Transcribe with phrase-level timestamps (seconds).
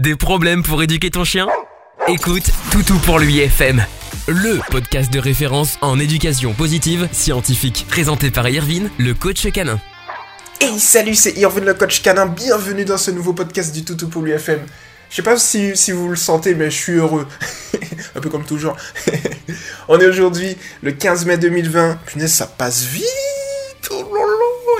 [0.00, 1.46] Des problèmes pour éduquer ton chien?
[2.08, 3.84] Écoute Toutou pour lui FM,
[4.28, 9.78] le podcast de référence en éducation positive scientifique, présenté par Irvine, le coach canin.
[10.58, 14.22] Hey salut, c'est Irvine le coach canin, bienvenue dans ce nouveau podcast du Toutou pour
[14.22, 14.60] l'UFM.
[15.10, 17.28] Je sais pas si, si, vous le sentez, mais je suis heureux.
[18.14, 18.78] Un peu comme toujours.
[19.88, 21.98] On est aujourd'hui le 15 mai 2020.
[22.06, 23.04] Punaise, ça passe vite.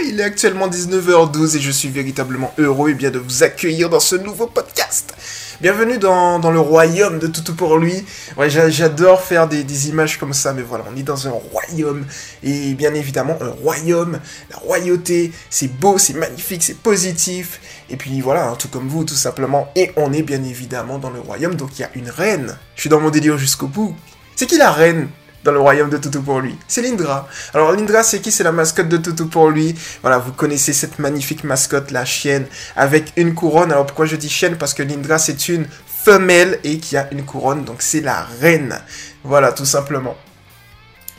[0.03, 4.01] Il est actuellement 19h12 et je suis véritablement heureux et bien de vous accueillir dans
[4.01, 5.15] ce nouveau podcast.
[5.61, 8.07] Bienvenue dans, le royaume de Toutou pour lui.
[8.49, 12.07] J'adore faire des, des, images comme ça, mais voilà, on est dans un royaume.
[12.43, 17.61] Et bien évidemment, un royaume, la royauté, c'est beau, c'est magnifique, c'est positif.
[17.91, 19.71] Et puis voilà, hein, tout comme vous, tout simplement.
[19.77, 22.57] Et on est bien évidemment dans le royaume, donc il y a une reine.
[22.75, 23.95] Je suis dans mon délire jusqu'au bout.
[24.35, 25.09] C'est qui la reine?
[25.45, 26.57] Dans le royaume de Toutou pour lui.
[26.69, 27.29] C'est Lindra.
[27.55, 28.31] Alors Lindra, c'est qui?
[28.31, 29.75] C'est la mascotte de Toutou pour lui.
[30.03, 33.73] Voilà, vous connaissez cette magnifique mascotte, la chienne, avec une couronne.
[33.73, 34.57] Alors pourquoi je dis chienne?
[34.57, 38.79] Parce que Lindra, c'est une femelle et qui a une couronne, donc c'est la reine.
[39.25, 40.17] Voilà, tout simplement.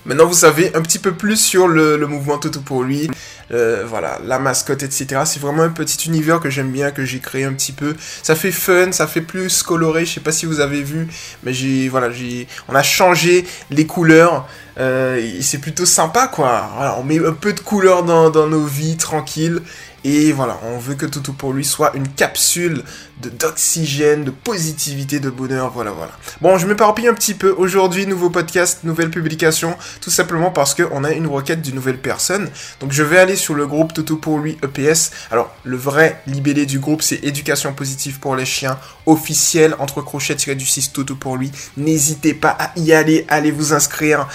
[0.05, 3.09] Maintenant, vous savez un petit peu plus sur le, mouvement Toutou pour lui.
[3.51, 5.21] Euh, voilà, la mascotte, etc.
[5.25, 7.95] C'est vraiment un petit univers que j'aime bien, que j'ai créé un petit peu.
[8.23, 10.05] Ça fait fun, ça fait plus coloré.
[10.05, 11.07] Je sais pas si vous avez vu,
[11.43, 14.47] mais j'ai, voilà, j'ai, on a changé les couleurs.
[14.79, 16.71] Euh, c'est plutôt sympa, quoi.
[16.97, 19.61] On met un peu de couleur dans nos vies, tranquilles.
[20.03, 22.83] Et voilà, on veut que Toutou pour lui soit une capsule
[23.21, 26.11] de d'oxygène, de positivité, de bonheur, voilà, voilà.
[26.41, 27.53] Bon, je m'éparpille un petit peu.
[27.55, 32.49] Aujourd'hui, nouveau podcast, nouvelle publication, tout simplement parce qu'on a une requête d'une nouvelle personne.
[32.79, 35.11] Donc je vais aller sur le groupe Toutou pour lui EPS.
[35.29, 40.35] Alors, le vrai libellé du groupe, c'est Éducation positive pour les chiens, officiel, entre crochets
[40.35, 41.51] tiré du 6 Toutou pour lui.
[41.77, 44.27] N'hésitez pas à y aller, allez vous inscrire.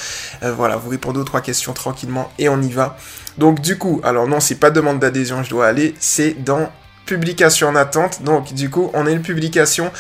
[0.44, 2.96] Euh, voilà, vous répondez aux trois questions tranquillement et on y va.
[3.38, 6.70] Donc du coup, alors non, c'est pas demande d'adhésion, je dois aller, c'est dans
[7.04, 8.22] publication en attente.
[8.22, 9.90] Donc du coup, on a une publication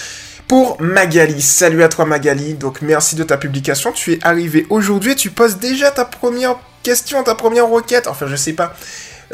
[0.48, 1.40] pour Magali.
[1.40, 2.54] Salut à toi Magali.
[2.54, 3.92] Donc merci de ta publication.
[3.92, 8.06] Tu es arrivé aujourd'hui tu poses déjà ta première question, ta première requête.
[8.06, 8.74] Enfin, je sais pas.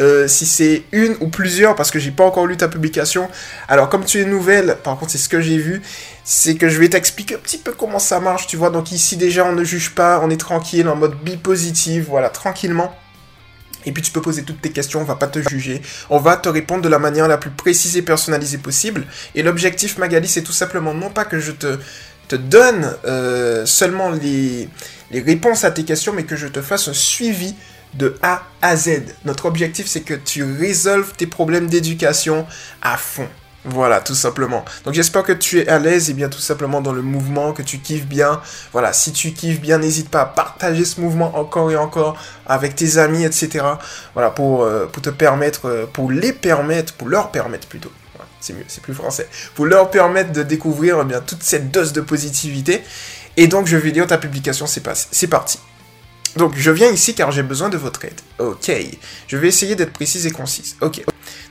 [0.00, 3.28] Euh, si c'est une ou plusieurs, parce que j'ai pas encore lu ta publication.
[3.68, 5.82] Alors, comme tu es nouvelle, par contre, c'est ce que j'ai vu,
[6.24, 8.70] c'est que je vais t'expliquer un petit peu comment ça marche, tu vois.
[8.70, 12.94] Donc, ici, déjà, on ne juge pas, on est tranquille, en mode bi-positif, voilà, tranquillement.
[13.86, 15.82] Et puis tu peux poser toutes tes questions, on va pas te juger.
[16.10, 19.06] On va te répondre de la manière la plus précise et personnalisée possible.
[19.34, 21.78] Et l'objectif, Magali, c'est tout simplement non pas que je te,
[22.28, 24.68] te donne euh, seulement les,
[25.10, 27.54] les réponses à tes questions, mais que je te fasse un suivi
[27.94, 29.02] de A à Z.
[29.24, 32.46] Notre objectif, c'est que tu résolves tes problèmes d'éducation
[32.80, 33.28] à fond.
[33.64, 34.64] Voilà, tout simplement.
[34.84, 37.62] Donc j'espère que tu es à l'aise et bien tout simplement dans le mouvement, que
[37.62, 38.40] tu kiffes bien.
[38.72, 42.74] Voilà, si tu kiffes bien, n'hésite pas à partager ce mouvement encore et encore avec
[42.74, 43.64] tes amis, etc.
[44.14, 47.92] Voilà, pour, euh, pour te permettre, euh, pour les permettre, pour leur permettre plutôt.
[48.40, 49.28] c'est mieux, c'est plus français.
[49.54, 52.82] Pour leur permettre de découvrir eh bien toute cette dose de positivité.
[53.36, 55.58] Et donc je vais lire ta publication, c'est parti.
[56.36, 58.20] Donc je viens ici car j'ai besoin de votre aide.
[58.38, 58.70] Ok.
[59.28, 60.76] Je vais essayer d'être précise et concise.
[60.80, 61.04] Ok.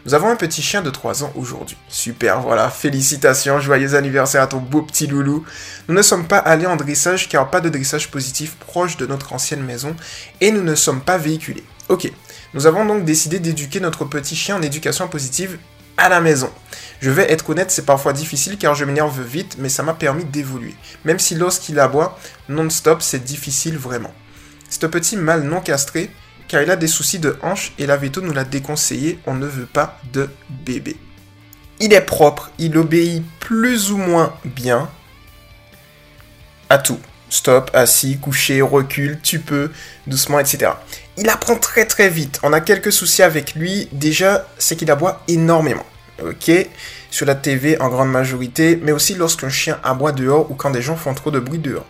[0.06, 1.78] Nous avons un petit chien de 3 ans aujourd'hui.
[1.88, 2.70] Super, voilà.
[2.70, 5.46] Félicitations, joyeux anniversaire à ton beau petit loulou.
[5.88, 9.34] Nous ne sommes pas allés en dressage car pas de dressage positif proche de notre
[9.34, 9.96] ancienne maison
[10.40, 11.64] et nous ne sommes pas véhiculés.
[11.90, 12.12] Ok.
[12.54, 15.58] Nous avons donc décidé d'éduquer notre petit chien en éducation positive
[15.98, 16.50] à la maison.
[17.00, 20.26] Je vais être honnête, c'est parfois difficile car je m'énerve vite, mais ça m'a permis
[20.26, 20.76] d'évoluer.
[21.06, 22.18] Même si lorsqu'il aboie
[22.50, 24.14] non-stop, c'est difficile vraiment.
[24.72, 26.10] C'est un petit mâle non castré,
[26.48, 29.46] car il a des soucis de hanche et la veto nous l'a déconseillé, on ne
[29.46, 30.96] veut pas de bébé.
[31.82, 34.90] Il est propre, il obéit plus ou moins bien
[36.70, 37.00] à tout.
[37.30, 39.72] Stop, assis, couché, recule, tu peux,
[40.08, 40.72] doucement, etc.
[41.18, 42.40] Il apprend très très vite.
[42.42, 43.90] On a quelques soucis avec lui.
[43.92, 45.86] Déjà, c'est qu'il aboie énormément.
[46.24, 46.50] Ok
[47.10, 50.82] Sur la TV en grande majorité, mais aussi lorsqu'un chien aboie dehors ou quand des
[50.82, 51.86] gens font trop de bruit dehors.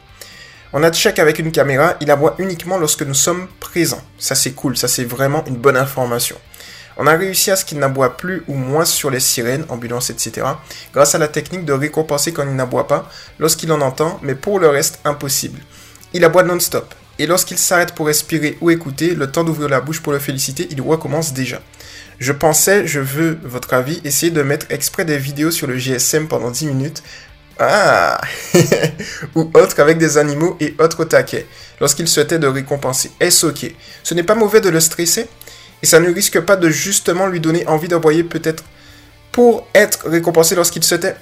[0.73, 4.01] On a check avec une caméra, il aboie uniquement lorsque nous sommes présents.
[4.17, 6.37] Ça c'est cool, ça c'est vraiment une bonne information.
[6.95, 10.47] On a réussi à ce qu'il n'aboie plus ou moins sur les sirènes, ambulances, etc.
[10.93, 14.59] grâce à la technique de récompenser quand il n'aboie pas, lorsqu'il en entend, mais pour
[14.59, 15.59] le reste, impossible.
[16.13, 16.93] Il aboie non-stop.
[17.19, 20.67] Et lorsqu'il s'arrête pour respirer ou écouter, le temps d'ouvrir la bouche pour le féliciter,
[20.71, 21.61] il recommence déjà.
[22.19, 26.27] Je pensais, je veux votre avis, essayer de mettre exprès des vidéos sur le GSM
[26.27, 27.03] pendant 10 minutes
[27.59, 28.19] ah
[29.35, 31.45] Ou autre avec des animaux et autres taquets,
[31.79, 33.11] lorsqu'il souhaitait de récompenser.
[33.19, 33.71] Est-ce ok
[34.03, 35.27] Ce n'est pas mauvais de le stresser
[35.81, 38.63] Et ça ne risque pas de justement lui donner envie d'aboyer peut-être
[39.31, 41.15] pour être récompensé lorsqu'il souhaitait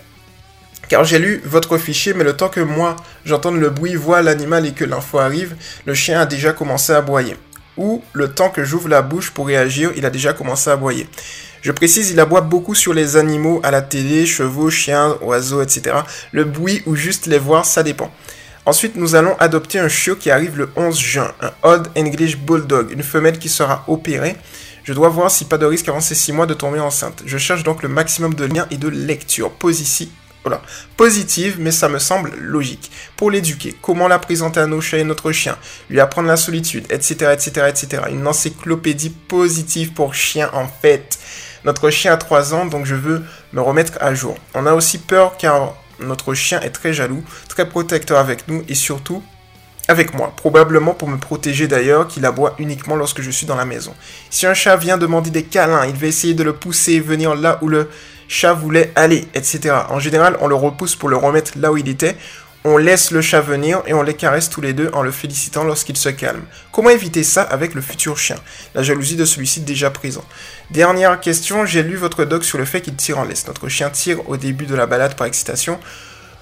[0.89, 4.65] car j'ai lu votre fichier, mais le temps que moi j'entende le bruit, voix l'animal
[4.65, 5.55] et que l'info arrive,
[5.85, 7.37] le chien a déjà commencé à aboyer.
[7.77, 11.07] Ou le temps que j'ouvre la bouche pour réagir, il a déjà commencé à aboyer.
[11.61, 15.97] Je précise, il aboie beaucoup sur les animaux à la télé, chevaux, chiens, oiseaux, etc.
[16.31, 18.11] Le bruit ou juste les voir, ça dépend.
[18.65, 22.91] Ensuite, nous allons adopter un chiot qui arrive le 11 juin, un Old English Bulldog,
[22.91, 24.35] une femelle qui sera opérée.
[24.83, 27.23] Je dois voir si pas de risque avant ces 6 mois de tomber enceinte.
[27.25, 29.51] Je cherche donc le maximum de liens et de lecture.
[29.51, 30.09] Positive,
[30.43, 30.61] voilà.
[30.95, 32.91] Positive, mais ça me semble logique.
[33.17, 35.57] Pour l'éduquer, comment la présenter à nos chats et notre chien,
[35.89, 38.03] lui apprendre la solitude, etc., etc., etc.
[38.09, 41.19] Une encyclopédie positive pour chien en fait.
[41.65, 43.23] Notre chien a 3 ans, donc je veux
[43.53, 44.35] me remettre à jour.
[44.53, 48.75] On a aussi peur car notre chien est très jaloux, très protecteur avec nous et
[48.75, 49.21] surtout
[49.89, 53.65] avec moi, probablement pour me protéger d'ailleurs, qu'il aboie uniquement lorsque je suis dans la
[53.65, 53.95] maison.
[54.29, 57.57] Si un chat vient demander des câlins, il va essayer de le pousser, venir là
[57.63, 57.89] où le
[58.27, 59.75] chat voulait aller, etc.
[59.89, 62.15] En général, on le repousse pour le remettre là où il était.
[62.65, 65.63] On laisse le chat venir et on les caresse tous les deux en le félicitant
[65.63, 66.43] lorsqu'il se calme.
[66.73, 68.35] Comment éviter ça avec le futur chien?
[68.75, 70.25] La jalousie de celui-ci déjà présent.
[70.69, 73.47] Dernière question, j'ai lu votre doc sur le fait qu'il tire en laisse.
[73.47, 75.79] Notre chien tire au début de la balade par excitation.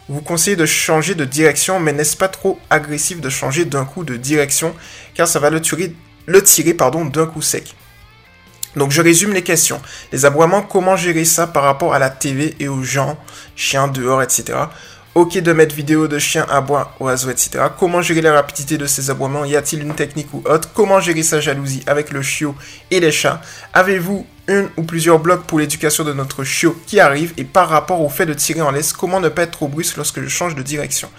[0.10, 4.04] Vous conseillez de changer de direction, mais n'est-ce pas trop agressif de changer d'un coup
[4.04, 4.74] de direction,
[5.14, 5.94] car ça va le tirer,
[6.26, 7.76] le tirer pardon, d'un coup sec
[8.76, 9.82] donc je résume les questions.
[10.12, 13.18] Les aboiements, comment gérer ça par rapport à la TV et aux gens,
[13.56, 14.54] chiens dehors, etc.
[15.18, 17.50] Ok de mettre vidéo de chiens abois, oiseaux, etc.
[17.80, 19.46] Comment gérer la rapidité de ces aboiements?
[19.46, 20.70] Y a-t-il une technique ou autre?
[20.76, 22.54] Comment gérer sa jalousie avec le chiot
[22.92, 23.42] et les chats?
[23.74, 28.02] Avez-vous une ou plusieurs blocs pour l'éducation de notre chiot qui arrive Et par rapport
[28.02, 30.54] au fait de tirer en laisse, comment ne pas être trop brusque lorsque je change
[30.54, 31.10] de direction?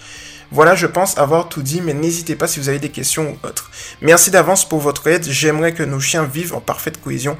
[0.49, 3.47] Voilà, je pense avoir tout dit, mais n'hésitez pas si vous avez des questions ou
[3.47, 3.69] autres.
[3.99, 5.25] Merci d'avance pour votre aide.
[5.29, 7.37] J'aimerais que nos chiens vivent en parfaite cohésion.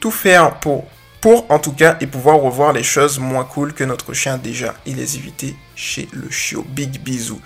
[0.00, 0.86] Tout faire pour,
[1.20, 4.74] pour en tout cas, et pouvoir revoir les choses moins cool que notre chien déjà.
[4.86, 6.64] Il les éviter chez le chiot.
[6.68, 7.40] Big bisous.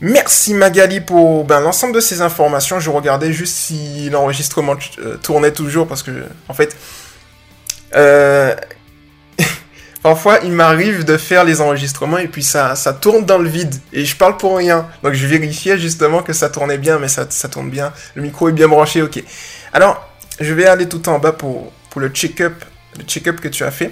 [0.00, 2.80] Merci Magali pour ben, l'ensemble de ces informations.
[2.80, 6.76] Je regardais juste si l'enregistrement euh, tournait toujours parce que, en fait,
[7.94, 8.54] euh,
[10.02, 13.76] Parfois, il m'arrive de faire les enregistrements et puis ça, ça tourne dans le vide
[13.92, 14.88] et je parle pour rien.
[15.04, 17.92] Donc je vérifiais justement que ça tournait bien, mais ça, ça tourne bien.
[18.16, 19.22] Le micro est bien branché, ok.
[19.72, 20.08] Alors,
[20.40, 22.64] je vais aller tout en bas pour, pour le check-up
[22.98, 23.90] le check-up que tu as fait.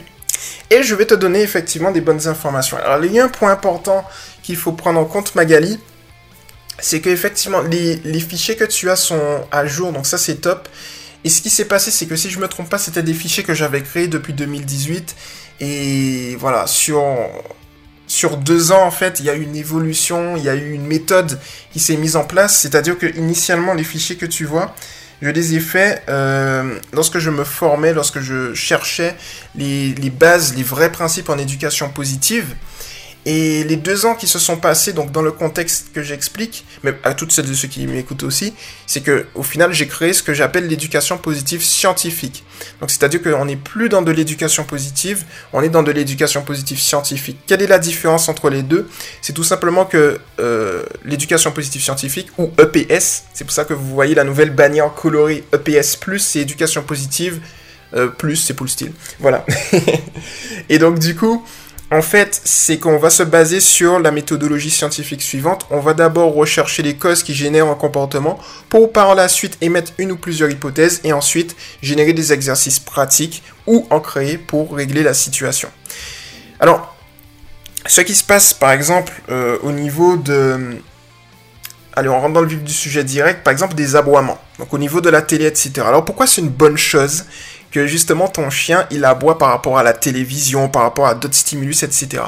[0.70, 2.76] Et je vais te donner effectivement des bonnes informations.
[2.78, 4.04] Alors, il y a un point important
[4.42, 5.78] qu'il faut prendre en compte, Magali.
[6.78, 10.68] C'est qu'effectivement, les, les fichiers que tu as sont à jour, donc ça c'est top.
[11.24, 13.42] Et ce qui s'est passé, c'est que si je me trompe pas, c'était des fichiers
[13.42, 15.14] que j'avais créés depuis 2018
[15.60, 17.04] et voilà, sur,
[18.06, 20.72] sur deux ans, en fait, il y a eu une évolution, il y a eu
[20.72, 21.38] une méthode
[21.74, 22.58] qui s'est mise en place.
[22.58, 24.74] C'est-à-dire que initialement, les fichiers que tu vois,
[25.22, 29.14] je les ai faits euh, lorsque je me formais, lorsque je cherchais
[29.54, 32.54] les, les bases, les vrais principes en éducation positive.
[33.26, 36.94] Et les deux ans qui se sont passés, donc dans le contexte que j'explique, mais
[37.04, 38.54] à toutes celles de ceux qui m'écoutent aussi,
[38.86, 42.44] c'est que au final j'ai créé ce que j'appelle l'éducation positive scientifique.
[42.80, 46.78] Donc c'est-à-dire qu'on n'est plus dans de l'éducation positive, on est dans de l'éducation positive
[46.78, 47.38] scientifique.
[47.46, 48.88] Quelle est la différence entre les deux?
[49.20, 53.94] C'est tout simplement que euh, l'éducation positive scientifique ou EPS, c'est pour ça que vous
[53.94, 57.40] voyez la nouvelle bannière colorée EPS+, c'est éducation positive
[57.94, 58.92] euh, plus, c'est pour le style.
[59.18, 59.44] Voilà.
[60.68, 61.44] Et donc du coup,
[61.92, 65.66] en fait, c'est qu'on va se baser sur la méthodologie scientifique suivante.
[65.70, 68.38] On va d'abord rechercher les causes qui génèrent un comportement
[68.68, 73.42] pour par la suite émettre une ou plusieurs hypothèses et ensuite générer des exercices pratiques
[73.66, 75.68] ou en créer pour régler la situation.
[76.60, 76.94] Alors,
[77.86, 80.78] ce qui se passe par exemple euh, au niveau de...
[81.96, 84.38] Allez, on rentre dans le vif du sujet direct, par exemple des aboiements.
[84.60, 85.72] Donc au niveau de la télé, etc.
[85.84, 87.24] Alors pourquoi c'est une bonne chose
[87.70, 91.34] que justement ton chien il aboie par rapport à la télévision, par rapport à d'autres
[91.34, 92.22] stimulus, etc.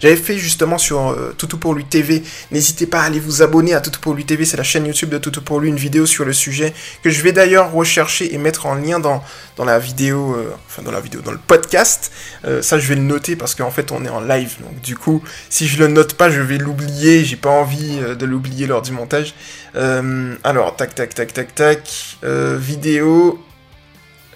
[0.00, 3.74] J'avais fait justement sur euh, Toutou pour lui TV, n'hésitez pas à aller vous abonner
[3.74, 6.06] à Toutou pour lui TV, c'est la chaîne YouTube de Toutou pour lui, une vidéo
[6.06, 9.22] sur le sujet que je vais d'ailleurs rechercher et mettre en lien dans,
[9.64, 12.12] la vidéo, euh, enfin dans la vidéo, dans le podcast.
[12.44, 14.96] Euh, ça je vais le noter parce qu'en fait on est en live, donc du
[14.96, 18.82] coup si je le note pas je vais l'oublier, j'ai pas envie de l'oublier lors
[18.82, 19.34] du montage.
[19.74, 23.38] alors tac tac tac tac tac, vidéo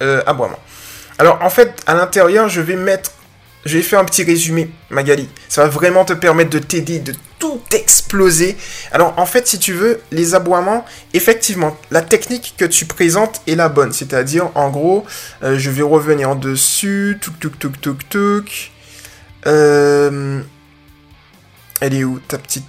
[0.02, 0.58] euh, aboiement.
[1.18, 3.12] Alors en fait, à l'intérieur, je vais mettre,
[3.64, 5.28] je vais faire un petit résumé, Magali.
[5.48, 8.56] Ça va vraiment te permettre de t'aider, de tout exploser.
[8.90, 13.54] Alors en fait, si tu veux, les aboiements, effectivement, la technique que tu présentes est
[13.54, 13.92] la bonne.
[13.92, 15.04] C'est-à-dire, en gros,
[15.42, 18.72] euh, je vais revenir en dessus, tuk tuk tuk tuk tuk.
[19.46, 20.40] Euh,
[21.80, 22.64] elle est où ta petite?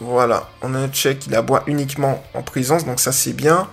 [0.00, 3.68] Voilà, on a un check, il aboie uniquement en présence, donc ça c'est bien.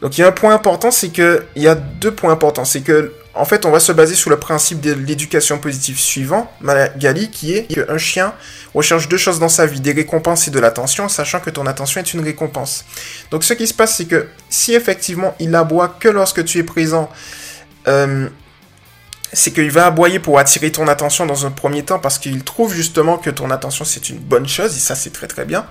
[0.00, 2.64] Donc il y a un point important, c'est que il y a deux points importants,
[2.64, 6.50] c'est que en fait on va se baser sur le principe de l'éducation positive suivant,
[6.60, 8.34] Magali, qui est qu'un chien
[8.74, 12.00] recherche deux choses dans sa vie, des récompenses et de l'attention, sachant que ton attention
[12.00, 12.84] est une récompense.
[13.30, 16.62] Donc ce qui se passe, c'est que si effectivement il aboie que lorsque tu es
[16.62, 17.10] présent,
[17.88, 18.28] euh,
[19.32, 22.74] c'est qu'il va aboyer pour attirer ton attention dans un premier temps parce qu'il trouve
[22.74, 25.66] justement que ton attention c'est une bonne chose et ça c'est très très bien.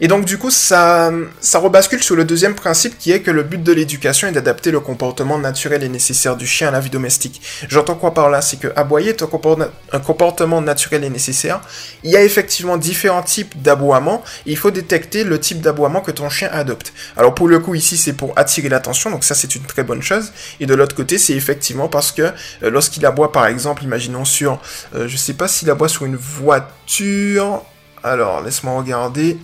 [0.00, 1.10] Et donc du coup, ça,
[1.40, 4.70] ça rebascule sur le deuxième principe qui est que le but de l'éducation est d'adapter
[4.70, 7.40] le comportement naturel et nécessaire du chien à la vie domestique.
[7.68, 8.42] J'entends quoi par là?
[8.42, 11.60] C'est que aboyer est un comportement naturel et nécessaire.
[12.02, 16.28] Il y a effectivement différents types d'aboiement il faut détecter le type d'aboiement que ton
[16.28, 16.92] chien adopte.
[17.16, 20.02] Alors pour le coup ici c'est pour attirer l'attention, donc ça c'est une très bonne
[20.02, 20.32] chose.
[20.60, 24.60] Et de l'autre côté c'est effectivement parce que euh, lorsqu'il aboie par exemple, imaginons sur,
[24.94, 27.62] euh, je sais pas s'il aboie sur une voiture.
[28.02, 29.38] Alors laisse-moi regarder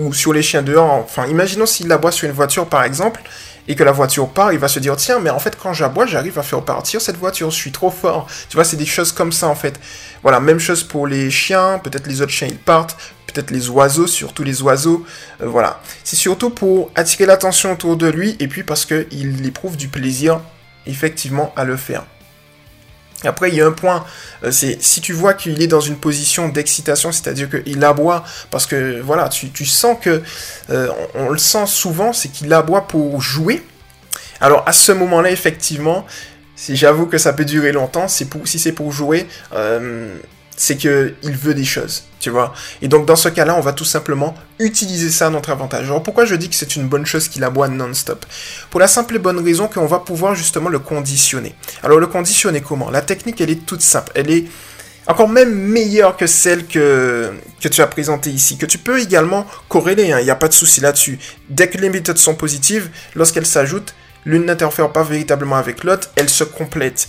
[0.00, 0.92] ou sur les chiens dehors.
[0.92, 3.20] Enfin, imaginons s'il aboie sur une voiture, par exemple,
[3.68, 6.06] et que la voiture part, il va se dire, tiens, mais en fait, quand j'aboie,
[6.06, 8.26] j'arrive à faire partir cette voiture, je suis trop fort.
[8.48, 9.78] Tu vois, c'est des choses comme ça, en fait.
[10.22, 14.06] Voilà, même chose pour les chiens, peut-être les autres chiens, ils partent, peut-être les oiseaux,
[14.06, 15.04] surtout les oiseaux.
[15.40, 15.80] Euh, voilà.
[16.02, 20.40] C'est surtout pour attirer l'attention autour de lui, et puis parce qu'il éprouve du plaisir,
[20.86, 22.04] effectivement, à le faire.
[23.24, 24.04] Après, il y a un point,
[24.44, 28.66] euh, c'est si tu vois qu'il est dans une position d'excitation, c'est-à-dire qu'il aboie, parce
[28.66, 30.22] que voilà, tu, sens que,
[30.70, 33.62] euh, on, le sent souvent, c'est qu'il aboie pour jouer.
[34.40, 36.06] Alors à ce moment-là, effectivement,
[36.56, 40.16] si j'avoue que ça peut durer longtemps, c'est pour, si c'est pour jouer, euh,
[40.60, 42.52] c'est qu'il veut des choses, tu vois.
[42.82, 45.86] Et donc dans ce cas-là, on va tout simplement utiliser ça à notre avantage.
[45.86, 48.26] Alors pourquoi je dis que c'est une bonne chose qu'il aboie non-stop?
[48.68, 51.54] Pour la simple et bonne raison qu'on va pouvoir justement le conditionner.
[51.82, 52.90] Alors le conditionner comment?
[52.90, 54.12] La technique, elle est toute simple.
[54.14, 54.44] Elle est
[55.06, 59.46] encore même meilleure que celle que, que tu as présentée ici, que tu peux également
[59.70, 60.20] corréler, hein.
[60.20, 61.18] il n'y a pas de souci là-dessus.
[61.48, 63.94] Dès que les méthodes sont positives, lorsqu'elles s'ajoutent,
[64.26, 67.08] l'une n'interfère pas véritablement avec l'autre, elles se complètent.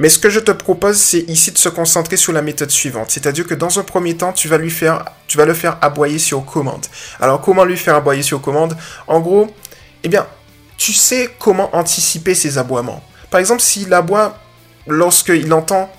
[0.00, 3.10] Mais ce que je te propose, c'est ici de se concentrer sur la méthode suivante.
[3.10, 5.04] C'est-à-dire que dans un premier temps, tu vas lui faire,
[5.36, 6.86] le faire aboyer sur commande.
[7.20, 8.78] Alors, comment lui faire aboyer sur commande?
[9.06, 9.54] En gros,
[10.02, 10.26] eh bien,
[10.78, 13.04] tu sais comment anticiper ses aboiements.
[13.30, 14.38] Par exemple, s'il aboie
[14.86, 15.92] lorsqu'il entend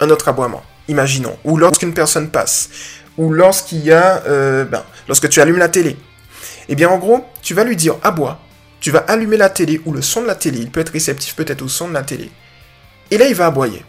[0.00, 2.68] un autre aboiement, imaginons, ou lorsqu'une personne passe,
[3.16, 5.96] ou lorsqu'il y a, euh, ben, lorsque tu allumes la télé.
[6.68, 8.38] Eh bien, en gros, tu vas lui dire aboie.
[8.80, 10.58] Tu vas allumer la télé ou le son de la télé.
[10.58, 12.30] Il peut être réceptif peut-être au son de la télé.
[13.10, 13.84] Et là, il va aboyer.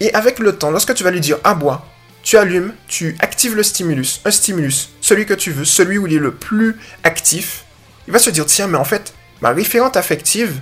[0.00, 1.86] Et avec le temps, lorsque tu vas lui dire aboie,
[2.22, 6.14] tu allumes, tu actives le stimulus, un stimulus, celui que tu veux, celui où il
[6.14, 7.64] est le plus actif,
[8.06, 10.60] il va se dire tiens, mais en fait, ma référente affective,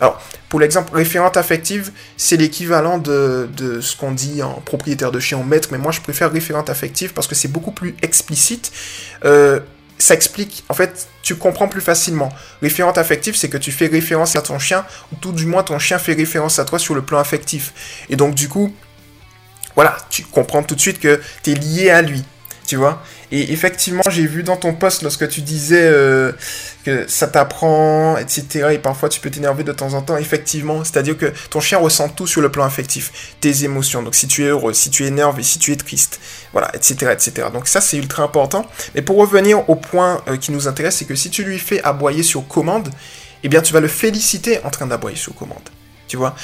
[0.00, 5.20] alors, pour l'exemple, référente affective, c'est l'équivalent de, de, ce qu'on dit en propriétaire de
[5.20, 8.72] chien en maître, mais moi je préfère référente affective parce que c'est beaucoup plus explicite.
[9.26, 9.60] Euh,
[10.00, 12.30] ça explique, en fait, tu comprends plus facilement.
[12.62, 15.78] Référente affective, c'est que tu fais référence à ton chien, ou tout du moins ton
[15.78, 18.04] chien fait référence à toi sur le plan affectif.
[18.08, 18.74] Et donc, du coup,
[19.74, 22.24] voilà, tu comprends tout de suite que tu es lié à lui
[22.70, 23.02] tu vois.
[23.32, 26.32] Et effectivement, j'ai vu dans ton post lorsque tu disais euh,
[26.84, 28.70] que ça t'apprend, etc.
[28.72, 30.16] Et parfois tu peux t'énerver de temps en temps.
[30.16, 34.02] Effectivement, c'est-à-dire que ton chien ressent tout sur le plan affectif, tes émotions.
[34.02, 36.20] Donc si tu es heureux, si tu es énervé, si tu es triste,
[36.52, 37.48] voilà, etc., etc.
[37.52, 38.66] Donc ça c'est ultra important.
[38.94, 41.80] Mais pour revenir au point euh, qui nous intéresse, c'est que si tu lui fais
[41.82, 42.88] aboyer sur commande,
[43.44, 45.68] eh bien tu vas le féliciter en train d'aboyer sur commande.
[46.08, 46.34] Tu vois?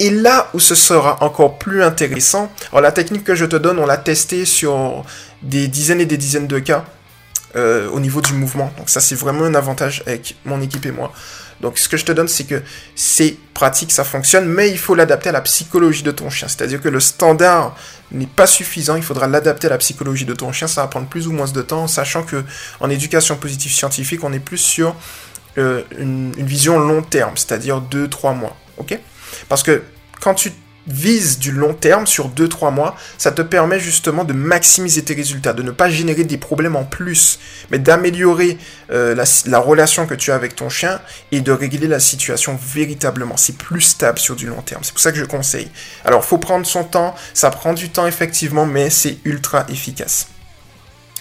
[0.00, 3.78] Et là où ce sera encore plus intéressant, alors la technique que je te donne,
[3.78, 5.04] on l'a testée sur
[5.42, 6.84] des dizaines et des dizaines de cas
[7.56, 8.72] euh, au niveau du mouvement.
[8.78, 11.12] Donc ça c'est vraiment un avantage avec mon équipe et moi.
[11.60, 12.62] Donc ce que je te donne c'est que
[12.94, 16.48] c'est pratique, ça fonctionne, mais il faut l'adapter à la psychologie de ton chien.
[16.48, 17.76] C'est-à-dire que le standard
[18.12, 20.66] n'est pas suffisant, il faudra l'adapter à la psychologie de ton chien.
[20.66, 22.44] Ça va prendre plus ou moins de temps, sachant que
[22.80, 24.94] en éducation positive scientifique, on est plus sur
[25.58, 28.56] euh, une, une vision long terme, c'est-à-dire 2-3 mois.
[28.78, 28.98] ok?
[29.48, 29.82] Parce que
[30.20, 30.52] quand tu
[30.86, 35.52] vises du long terme sur 2-3 mois, ça te permet justement de maximiser tes résultats,
[35.52, 37.38] de ne pas générer des problèmes en plus,
[37.70, 38.58] mais d'améliorer
[38.90, 39.14] euh,
[39.46, 41.00] la, relation que tu as avec ton chien
[41.32, 43.36] et de régler la situation véritablement.
[43.36, 44.82] C'est plus stable sur du long terme.
[44.82, 45.70] C'est pour ça que je conseille.
[46.04, 50.28] Alors, faut prendre son temps, ça prend du temps effectivement, mais c'est ultra efficace.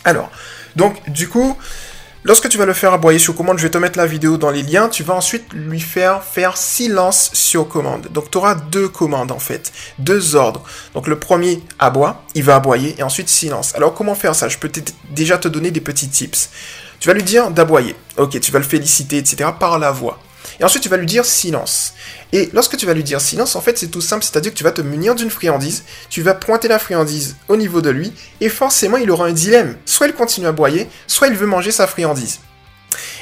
[0.06, 0.32] Alors,
[0.76, 1.58] donc du coup,
[2.26, 4.52] Lorsque tu vas le faire aboyer sur commande, je vais te mettre la vidéo dans
[4.52, 8.08] les liens, tu vas ensuite lui faire faire silence sur commande.
[8.12, 10.64] Donc tu auras deux commandes en fait, deux ordres.
[10.94, 13.74] Donc le premier, aboie, il va aboyer, et ensuite silence.
[13.76, 14.50] Alors comment faire ça?
[14.50, 14.70] Je peux
[15.12, 16.50] déjà te donner des petits tips.
[17.00, 17.96] Tu vas lui dire d'aboyer.
[18.18, 19.52] Ok, tu vas le féliciter, etc.
[19.58, 20.20] par la voix.
[20.60, 21.94] Et ensuite, tu vas lui dire silence.
[22.34, 24.64] Et lorsque tu vas lui dire silence, en fait, c'est tout simple, c'est-à-dire que tu
[24.64, 28.50] vas te munir d'une friandise, tu vas pointer la friandise au niveau de lui, et
[28.50, 29.78] forcément, il aura un dilemme.
[29.86, 32.40] Soit il continue à boyer, soit il veut manger sa friandise.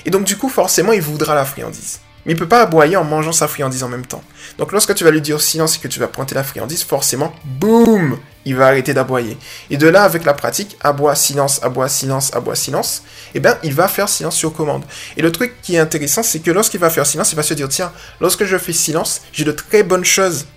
[0.06, 2.00] Et donc, du coup, forcément, il voudra la friandise.
[2.26, 4.24] Mais il peut pas aboyer en mangeant sa friandise en même temps.
[4.58, 7.34] Donc, lorsque tu vas lui dire silence et que tu vas pointer la friandise, forcément,
[7.44, 9.38] boum, il va arrêter d'aboyer.
[9.70, 13.04] Et de là, avec la pratique, aboie, silence, aboie, silence, aboie, silence,
[13.36, 14.84] eh bien, il va faire silence sur commande.
[15.16, 17.54] Et le truc qui est intéressant, c'est que lorsqu'il va faire silence, il va se
[17.54, 20.48] dire, tiens, lorsque je fais silence, j'ai de très bonnes choses.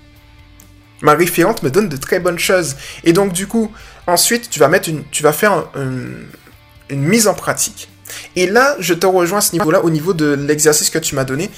[1.03, 2.77] Ma référente me donne de très bonnes choses.
[3.05, 3.73] Et donc, du coup,
[4.07, 7.89] ensuite, tu vas, mettre une, tu vas faire une mise en pratique.
[8.37, 11.25] Et là, je te rejoins à ce niveau-là, au niveau de l'exercice que tu m'as
[11.25, 11.51] donné.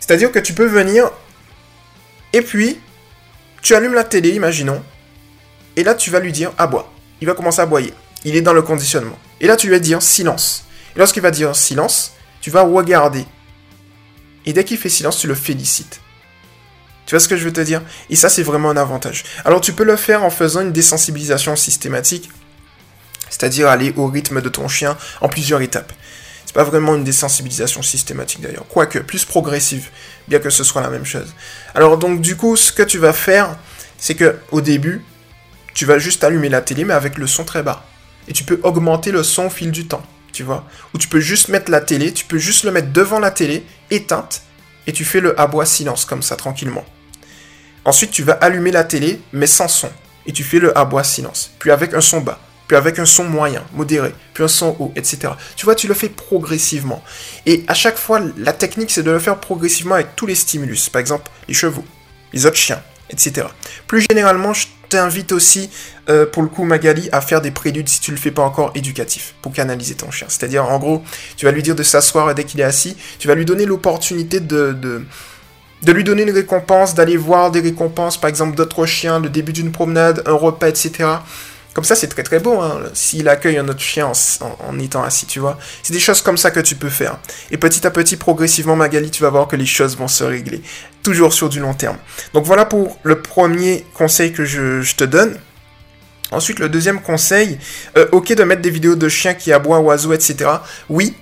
[0.00, 1.10] C'est-à-dire que tu peux venir,
[2.32, 2.78] et puis,
[3.62, 4.82] tu allumes la télé, imaginons,
[5.76, 6.92] et là, tu vas lui dire aboie.
[7.20, 7.94] Il va commencer à aboyer.
[8.24, 9.18] Il est dans le conditionnement.
[9.40, 10.64] Et là, tu vas dire silence.
[10.94, 13.24] Et lorsqu'il va dire silence, tu vas regarder.
[14.44, 16.00] Et dès qu'il fait silence, tu le félicites.
[17.06, 17.82] Tu vois ce que je veux te dire?
[18.10, 19.24] Et ça, c'est vraiment un avantage.
[19.44, 22.30] Alors, tu peux le faire en faisant une désensibilisation systématique,
[23.28, 25.92] c'est-à-dire aller au rythme de ton chien en plusieurs étapes.
[26.52, 29.88] Pas vraiment une désensibilisation systématique d'ailleurs, quoique plus progressive,
[30.28, 31.34] bien que ce soit la même chose.
[31.74, 33.56] Alors donc du coup, ce que tu vas faire,
[33.98, 35.02] c'est que au début,
[35.74, 37.84] tu vas juste allumer la télé, mais avec le son très bas.
[38.28, 40.66] Et tu peux augmenter le son au fil du temps, tu vois.
[40.94, 43.64] Ou tu peux juste mettre la télé, tu peux juste le mettre devant la télé,
[43.90, 44.42] éteinte,
[44.86, 46.84] et tu fais le aboie silence, comme ça, tranquillement.
[47.84, 49.90] Ensuite, tu vas allumer la télé, mais sans son.
[50.26, 51.52] Et tu fais le aboie silence.
[51.58, 52.38] Puis avec un son bas.
[52.68, 54.14] Puis avec un son moyen, modéré.
[54.34, 55.34] Puis un son haut, etc.
[55.56, 57.02] Tu vois, tu le fais progressivement.
[57.46, 60.88] Et à chaque fois, la technique, c'est de le faire progressivement avec tous les stimulus.
[60.88, 61.84] Par exemple, les chevaux,
[62.32, 63.46] les autres chiens, etc.
[63.86, 65.70] Plus généralement, je t'invite aussi,
[66.10, 68.42] euh, pour le coup, Magali, à faire des préludes si tu ne le fais pas
[68.42, 70.26] encore éducatif pour canaliser ton chien.
[70.28, 71.02] C'est-à-dire, en gros,
[71.36, 74.38] tu vas lui dire de s'asseoir dès qu'il est assis, tu vas lui donner l'opportunité
[74.38, 74.76] de,
[75.86, 79.72] lui donner une récompense, d'aller voir des récompenses, par exemple d'autres chiens, le début d'une
[79.72, 81.08] promenade, un repas, etc.
[81.74, 84.10] Comme ça, c'est très très beau, hein, s'il accueille un autre chien
[84.40, 85.58] en, étant assis, tu vois.
[85.82, 87.18] C'est des choses comme ça que tu peux faire.
[87.50, 90.62] Et petit à petit, progressivement, Magali, tu vas voir que les choses vont se régler.
[91.02, 91.96] Toujours sur du long terme.
[92.34, 95.38] Donc voilà pour le premier conseil que je, te donne.
[96.30, 97.58] Ensuite, le deuxième conseil,
[97.96, 100.50] euh, ok de mettre des vidéos de chiens qui aboient, oiseaux, etc.
[100.88, 101.14] Oui,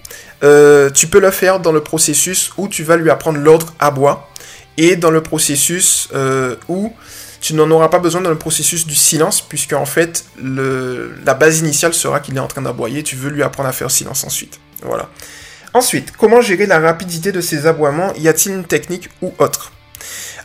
[0.42, 4.28] euh, tu peux le faire dans le processus où tu vas lui apprendre l'ordre aboie
[4.76, 6.92] et dans le processus euh, où
[7.40, 11.60] tu n'en auras pas besoin dans le processus du silence, puisque en fait, la base
[11.60, 14.60] initiale sera qu'il est en train d'aboyer, tu veux lui apprendre à faire silence ensuite.
[14.82, 15.08] Voilà.
[15.72, 18.12] Ensuite, comment gérer la rapidité de ces aboiements?
[18.14, 19.72] Y a-t-il une technique ou autre?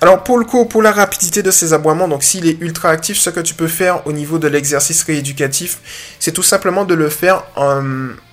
[0.02, 3.18] Alors pour le coup, pour la rapidité de ces aboiements, donc s'il est ultra actif,
[3.18, 5.80] ce que tu peux faire au niveau de l'exercice rééducatif,
[6.20, 7.44] c'est tout simplement de le faire,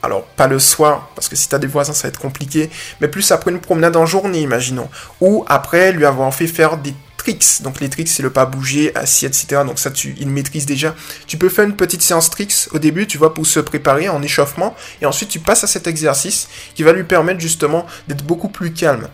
[0.03, 2.69] alors pas le soir, parce que si tu as des voisins ça va être compliqué,
[3.01, 4.89] mais plus après une promenade en journée, imaginons,
[5.21, 7.63] ou après lui avoir fait faire des tricks.
[7.63, 9.63] Donc les tricks, c'est le pas bouger, assis, etc.
[9.65, 10.95] Donc ça, tu, il maîtrise déjà.
[11.27, 14.23] Tu peux faire une petite séance tricks au début, tu vois, pour se préparer en
[14.23, 14.75] échauffement.
[15.01, 18.73] Et ensuite, tu passes à cet exercice qui va lui permettre justement d'être beaucoup plus
[18.73, 19.09] calme.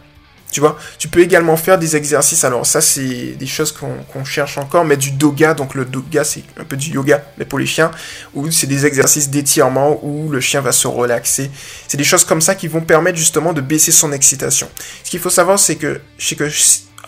[0.51, 2.43] Tu vois, tu peux également faire des exercices.
[2.43, 5.53] Alors ça, c'est des choses qu'on cherche encore, mais du doga.
[5.53, 7.91] Donc le doga, c'est un peu du yoga, mais pour les chiens,
[8.35, 11.51] où c'est des exercices d'étirement où le chien va se relaxer.
[11.87, 14.71] C'est des choses comme ça qui vont permettre justement de baisser son excitation.
[15.05, 16.49] Ce qu'il faut savoir, c'est que, sais que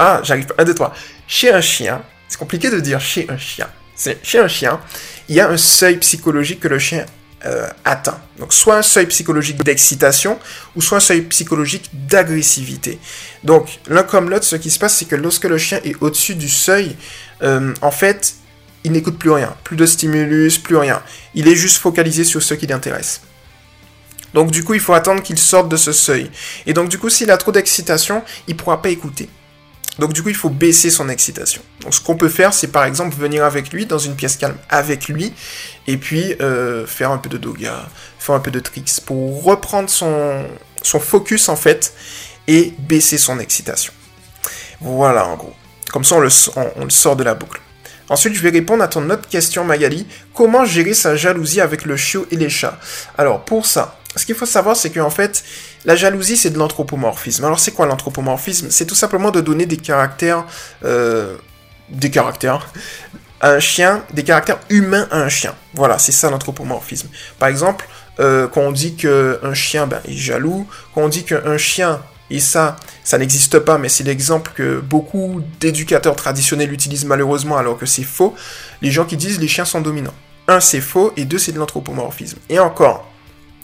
[0.03, 0.55] ah, j'arrive pas.
[0.57, 0.95] 1, 2, 3.
[1.29, 3.69] Chez un chien, c'est compliqué de dire chez un chien.
[3.95, 4.81] C'est chez un chien,
[5.29, 7.05] il y a un seuil psychologique que le chien
[7.45, 8.19] euh, atteint.
[8.39, 10.39] Donc soit un seuil psychologique d'excitation
[10.75, 12.99] ou soit un seuil psychologique d'agressivité.
[13.45, 16.35] Donc l'un comme l'autre, ce qui se passe, c'est que lorsque le chien est au-dessus
[16.35, 16.97] du seuil,
[17.43, 18.37] euh, en fait,
[18.85, 21.03] il n'écoute plus rien, plus de stimulus, plus rien.
[21.35, 23.21] Il est juste focalisé sur ce qui l'intéresse.
[24.33, 26.31] Donc du coup, il faut attendre qu'il sorte de ce seuil.
[26.65, 29.29] Et donc du coup, s'il a trop d'excitation, il pourra pas écouter.
[29.99, 31.63] Donc du coup, il faut baisser son excitation.
[31.81, 34.57] Donc ce qu'on peut faire, c'est par exemple venir avec lui dans une pièce calme
[34.69, 35.33] avec lui,
[35.87, 39.91] et puis euh, faire un peu de doga, faire un peu de tricks pour reprendre
[39.91, 40.47] son,
[40.83, 41.93] focus en fait
[42.47, 43.93] et baisser son excitation.
[44.81, 45.55] Voilà en gros.
[45.93, 47.61] Comme ça, on le sort de la boucle.
[48.11, 50.05] Ensuite, je vais répondre à ton autre question, Magali.
[50.35, 52.79] Comment gérer sa jalousie avec le chiot et les chats?
[53.17, 55.45] Alors, pour ça, ce qu'il faut savoir, c'est qu'en fait,
[55.85, 57.45] la jalousie, c'est de l'anthropomorphisme.
[57.45, 58.69] Alors, c'est quoi l'anthropomorphisme?
[58.71, 60.45] C'est tout simplement de donner des caractères...
[60.85, 61.37] Euh,
[61.91, 62.69] des caractères
[63.41, 65.55] un chien, des caractères humains à un chien.
[65.75, 67.09] Voilà, c'est ça l'anthropomorphisme.
[67.39, 71.57] Par exemple, euh, quand on dit qu'un chien ben, est jaloux, quand on dit qu'un
[71.57, 77.57] chien, et ça, ça n'existe pas, mais c'est l'exemple que beaucoup d'éducateurs traditionnels utilisent malheureusement
[77.57, 78.35] alors que c'est faux,
[78.83, 80.15] les gens qui disent les chiens sont dominants.
[80.47, 82.39] Un, c'est faux, et deux, c'est de l'anthropomorphisme.
[82.49, 83.11] Et encore,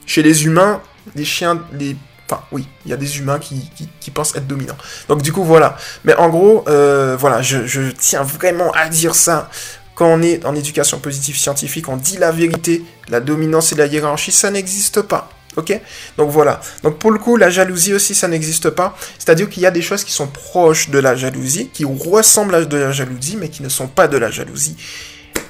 [0.07, 0.81] chez les humains,
[1.15, 1.97] les chiens, les...
[2.29, 4.77] Enfin, oui, il y a des humains qui, pensent être dominants.
[5.09, 5.77] Donc du coup, voilà.
[6.05, 9.51] Mais en gros, euh, voilà, je, tiens vraiment à dire ça.
[9.95, 12.85] Quand on est en éducation positive scientifique, on dit la vérité.
[13.09, 15.31] La dominance et la hiérarchie, ça n'existe pas.
[15.57, 15.81] Ok?
[16.19, 16.61] Donc voilà.
[16.83, 18.97] Donc pour le coup, la jalousie aussi, ça n'existe pas.
[19.19, 22.65] C'est-à-dire qu'il y a des choses qui sont proches de la jalousie, qui ressemblent à
[22.65, 24.77] de la jalousie, mais qui ne sont pas de la jalousie.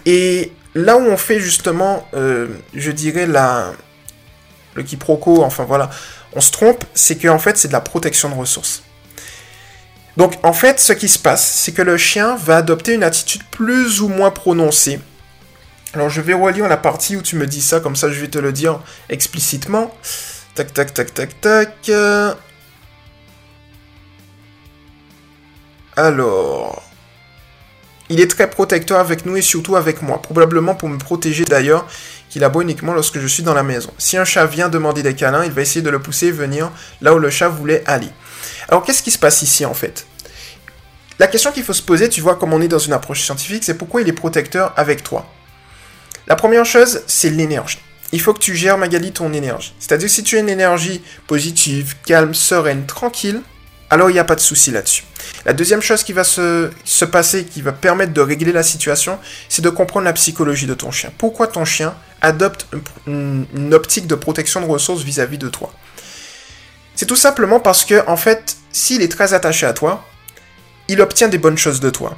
[0.05, 3.73] Et là où on fait justement, euh, je dirais, la,
[4.77, 5.91] le quiproquo, enfin voilà,
[6.35, 8.83] on se trompe, c'est qu'en fait, c'est de la protection de ressources.
[10.17, 13.43] Donc, en fait, ce qui se passe, c'est que le chien va adopter une attitude
[13.51, 15.01] plus ou moins prononcée.
[15.93, 18.29] Alors, je vais relire la partie où tu me dis ça, comme ça, je vais
[18.29, 19.95] te le dire explicitement.
[20.55, 21.91] Tac, tac, tac, tac, tac.
[25.97, 26.83] Alors...
[28.09, 31.89] Il est très protecteur avec nous et surtout avec moi, probablement pour me protéger d'ailleurs,
[32.37, 33.90] qu'il aboie uniquement lorsque je suis dans la maison.
[33.96, 36.70] Si un chat vient demander des câlins, il va essayer de le pousser venir
[37.01, 38.11] là où le chat voulait aller.
[38.68, 40.07] Alors qu'est-ce qui se passe ici en fait?
[41.18, 43.64] La question qu'il faut se poser, tu vois comme on est dans une approche scientifique,
[43.64, 45.27] c'est pourquoi il est protecteur avec toi?
[46.27, 47.79] La première chose, c'est l'énergie.
[48.12, 49.72] Il faut que tu gères Magali ton énergie.
[49.79, 53.40] C'est-à-dire si tu as une énergie positive, calme, sereine, tranquille,
[53.88, 55.05] alors il n'y a pas de souci là-dessus.
[55.46, 56.70] La deuxième chose qui va se,
[57.11, 59.18] passer, qui va permettre de régler la situation,
[59.49, 61.11] c'est de comprendre la psychologie de ton chien.
[61.16, 62.67] Pourquoi ton chien adopte
[63.07, 65.73] une, optique de protection de ressources vis-à-vis de toi
[66.95, 70.05] C'est tout simplement parce que, en fait, s'il est très attaché à toi,
[70.89, 72.17] il obtient des bonnes choses de toi.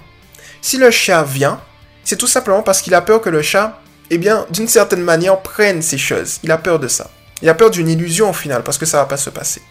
[0.61, 1.61] Si le chat vient,
[2.05, 3.81] c'est tout simplement parce qu'il a peur que le chat,
[4.11, 6.39] eh bien, d'une certaine manière, prenne ces choses.
[6.43, 7.11] Il a peur de ça.
[7.43, 9.63] Il a peur d'une illusion au final, parce que ça va pas se passer.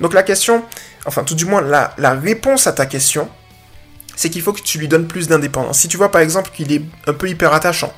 [0.00, 0.64] Donc la question,
[1.06, 3.28] enfin tout du moins la, réponse à ta question,
[4.16, 5.78] c'est qu'il faut que tu lui donnes plus d'indépendance.
[5.78, 7.92] Si tu vois par exemple qu'il est un peu hyper attachant,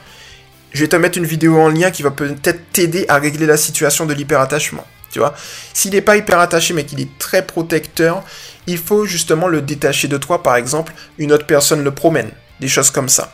[0.75, 3.57] je vais te mettre une vidéo en lien qui va peut-être t'aider à régler la
[3.57, 4.85] situation de l'hyperattachement.
[5.13, 5.35] Tu vois
[5.73, 8.25] S'il n'est pas hyper attaché mais qu'il est très protecteur,
[8.67, 10.43] il faut justement le détacher de toi.
[10.43, 12.31] Par exemple, une autre personne le promène.
[12.61, 13.33] Des choses comme ça.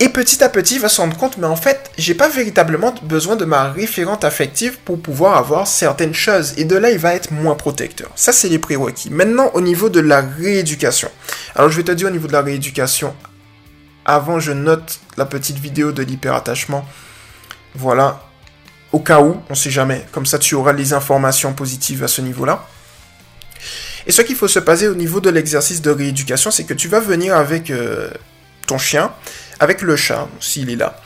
[0.00, 2.94] Et petit à petit, il va se rendre compte, mais en fait, j'ai pas véritablement
[3.02, 6.54] besoin de ma référente affective pour pouvoir avoir certaines choses.
[6.56, 8.08] Et de là, il va être moins protecteur.
[8.14, 9.10] Ça, c'est les prérequis.
[9.10, 11.10] Maintenant, au niveau de la rééducation.
[11.56, 13.12] Alors, je vais te dire au niveau de la rééducation.
[14.08, 16.88] Avant, je note la petite vidéo de l'hyperattachement.
[17.74, 18.22] Voilà.
[18.90, 20.06] Au cas où, on sait jamais.
[20.12, 22.66] Comme ça, tu auras les informations positives à ce niveau-là.
[24.06, 26.88] Et ce qu'il faut se passer au niveau de l'exercice de rééducation, c'est que tu
[26.88, 28.10] vas venir avec euh,
[28.66, 29.12] ton chien
[29.60, 30.98] avec le chat, s'il est là.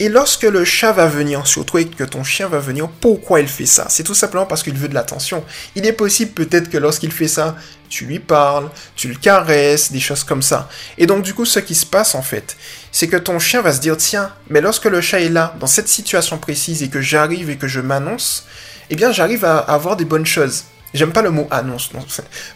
[0.00, 3.40] Et lorsque le chat va venir sur toi et que ton chien va venir, pourquoi
[3.40, 3.86] il fait ça?
[3.88, 5.44] C'est tout simplement parce qu'il veut de l'attention.
[5.76, 7.54] Il est possible peut-être que lorsqu'il fait ça,
[7.88, 10.68] tu lui parles, tu le caresses, des choses comme ça.
[10.98, 12.56] Et donc du coup, ce qui se passe en fait,
[12.90, 15.68] c'est que ton chien va se dire, tiens, mais lorsque le chat est là, dans
[15.68, 18.46] cette situation précise, et que j'arrive et que je m'annonce,
[18.90, 20.64] eh bien j'arrive à avoir des bonnes choses.
[20.92, 22.04] J'aime pas le mot annonce, non.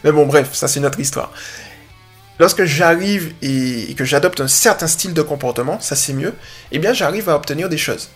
[0.03, 1.31] mais bon bref, ça c'est notre histoire.
[2.39, 6.33] Lorsque j'arrive et, que j'adopte un certain style de comportement, ça c'est mieux,
[6.71, 8.09] eh bien j'arrive à obtenir des choses.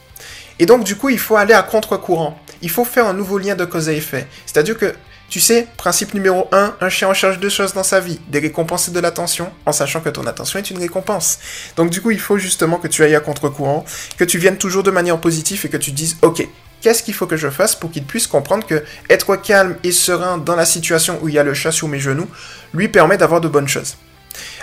[0.59, 2.39] Et donc du coup, il faut aller à contre-courant.
[2.61, 4.27] Il faut faire un nouveau lien de cause à effet.
[4.45, 4.93] C'est-à-dire que,
[5.27, 8.87] tu sais, principe numéro 1, un chien recherche deux choses dans sa vie, des récompenses
[8.87, 11.39] et de l'attention, en sachant que ton attention est une récompense.
[11.75, 13.83] Donc du coup, il faut justement que tu ailles à contre-courant,
[14.17, 16.47] que tu viennes toujours de manière positive et que tu dises, ok,
[16.79, 20.37] qu'est-ce qu'il faut que je fasse pour qu'il puisse comprendre que être calme et serein
[20.37, 22.29] dans la situation où il y a le chat sur mes genoux
[22.73, 23.97] lui permet d'avoir de bonnes choses.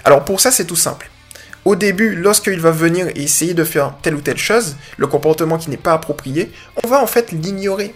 [0.04, 1.10] Alors pour ça, c'est tout simple.
[1.64, 5.58] Au début, lorsqu'il va venir et essayer de faire telle ou telle chose, le comportement
[5.58, 6.50] qui n'est pas approprié,
[6.82, 7.94] on va en fait l'ignorer.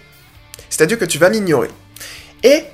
[0.68, 1.70] C'est-à-dire que tu vas l'ignorer.
[2.42, 2.64] Et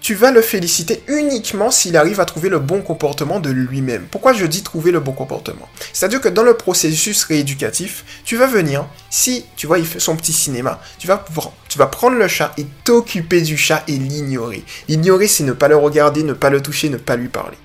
[0.00, 4.06] tu vas le féliciter uniquement s'il arrive à trouver le bon comportement de lui-même.
[4.10, 5.68] Pourquoi je dis trouver le bon comportement?
[5.92, 10.16] C'est-à-dire que dans le processus rééducatif, tu vas venir, si tu vois, il fait son
[10.16, 11.22] petit cinéma, tu vas,
[11.68, 14.64] tu vas prendre le chat et t'occuper du chat et l'ignorer.
[14.88, 17.58] L'ignorer, c'est ne pas le regarder, ne pas le toucher, ne pas lui parler.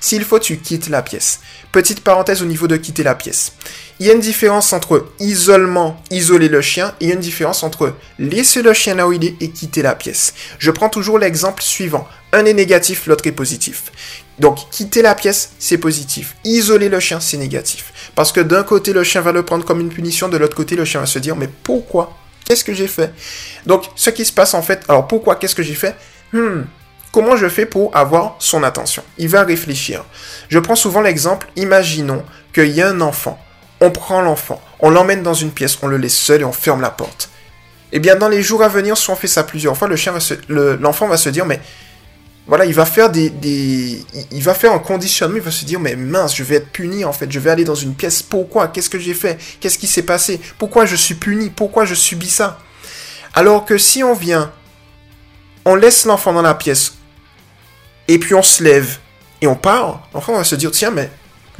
[0.00, 1.40] S'il faut, tu quittes la pièce.
[1.72, 3.52] Petite parenthèse au niveau de quitter la pièce.
[3.98, 7.20] Il y a une différence entre isolement, isoler le chien, et il y a une
[7.20, 10.32] différence entre laisser le chien là où il est et quitter la pièce.
[10.58, 12.08] Je prends toujours l'exemple suivant.
[12.32, 13.92] Un est négatif, l'autre est positif.
[14.38, 16.34] Donc, quitter la pièce, c'est positif.
[16.44, 17.92] Isoler le chien, c'est négatif.
[18.14, 20.76] Parce que d'un côté, le chien va le prendre comme une punition, de l'autre côté,
[20.76, 22.16] le chien va se dire, mais pourquoi?
[22.46, 23.12] Qu'est-ce que j'ai fait?
[23.66, 25.94] Donc, ce qui se passe en fait, alors pourquoi Qu'est-ce que j'ai fait?
[26.32, 26.62] Hmm,
[27.12, 29.02] Comment je fais pour avoir son attention?
[29.18, 30.04] Il va réfléchir.
[30.48, 33.38] Je prends souvent l'exemple, imaginons qu'il y a un enfant.
[33.80, 36.82] On prend l'enfant, on l'emmène dans une pièce, on le laisse seul et on ferme
[36.82, 37.30] la porte.
[37.92, 40.12] Eh bien, dans les jours à venir, si on fait ça plusieurs fois, le chien
[40.12, 41.60] va l'enfant va se dire, mais
[42.46, 43.32] voilà, il va faire des,
[44.30, 47.04] il va faire un conditionnement, il va se dire, mais mince, je vais être puni
[47.04, 48.22] en fait, je vais aller dans une pièce.
[48.22, 48.68] Pourquoi?
[48.68, 49.38] Qu'est-ce que j'ai fait?
[49.60, 50.40] Qu'est-ce qui s'est passé?
[50.58, 51.50] Pourquoi je suis puni?
[51.50, 52.58] Pourquoi je subis ça?
[53.34, 54.52] Alors que si on vient,
[55.64, 56.94] on laisse l'enfant dans la pièce,
[58.14, 58.98] et puis on se lève
[59.40, 61.10] et on part, enfin on va se dire tiens mais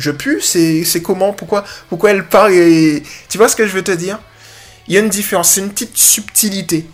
[0.00, 3.02] je pue, c'est, comment, pourquoi, pourquoi elle part et...
[3.28, 4.18] Tu vois ce que je veux te dire?
[4.88, 6.86] Il y a une différence, c'est une petite subtilité.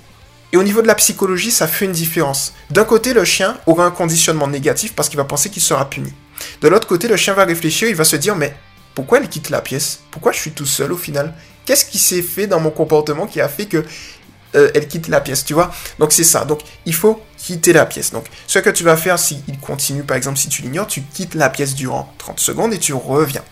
[0.53, 2.53] Et au niveau de la psychologie, ça fait une différence.
[2.71, 6.12] D'un côté, le chien aura un conditionnement négatif parce qu'il va penser qu'il sera puni.
[6.61, 8.55] De l'autre côté, le chien va réfléchir, il va se dire mais
[8.95, 10.01] pourquoi elle quitte la pièce?
[10.11, 11.33] Pourquoi je suis tout seul au final?
[11.64, 13.85] Qu'est-ce qui s'est fait dans mon comportement qui a fait que
[14.55, 16.45] euh, elle quitte la pièce, tu vois Donc c'est ça.
[16.45, 18.13] Donc il faut quitter la pièce.
[18.13, 21.35] Donc ce que tu vas faire s'il continue, par exemple, si tu l'ignores, tu quittes
[21.35, 23.43] la pièce durant 30 secondes et tu reviens.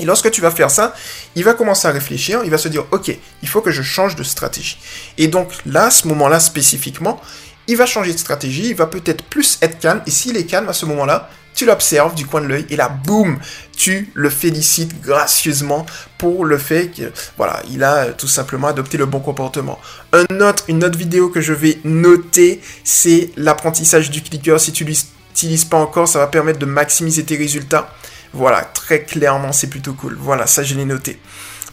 [0.00, 0.94] Et lorsque tu vas faire ça,
[1.36, 4.16] il va commencer à réfléchir, il va se dire, ok, il faut que je change
[4.16, 4.78] de stratégie.
[5.18, 7.20] Et donc là, à ce moment-là spécifiquement,
[7.68, 10.68] il va changer de stratégie, il va peut-être plus être calme, et s'il est calme
[10.68, 13.38] à ce moment-là, tu l'observes du coin de l'œil, et là, boum,
[13.76, 15.86] tu le félicites gracieusement
[16.18, 19.78] pour le fait que, voilà, il a tout simplement adopté le bon comportement.
[20.12, 20.42] Une
[20.84, 24.58] autre vidéo que je vais noter, c'est l'apprentissage du clicker.
[24.60, 27.92] Si tu l'utilises pas encore, ça va permettre de maximiser tes résultats.
[28.32, 30.16] Voilà, très clairement, c'est plutôt cool.
[30.18, 31.20] Voilà, ça je l'ai noté.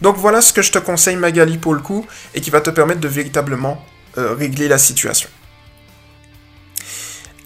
[0.00, 2.70] Donc voilà ce que je te conseille Magali pour le coup et qui va te
[2.70, 3.84] permettre de véritablement
[4.18, 5.28] euh, régler la situation.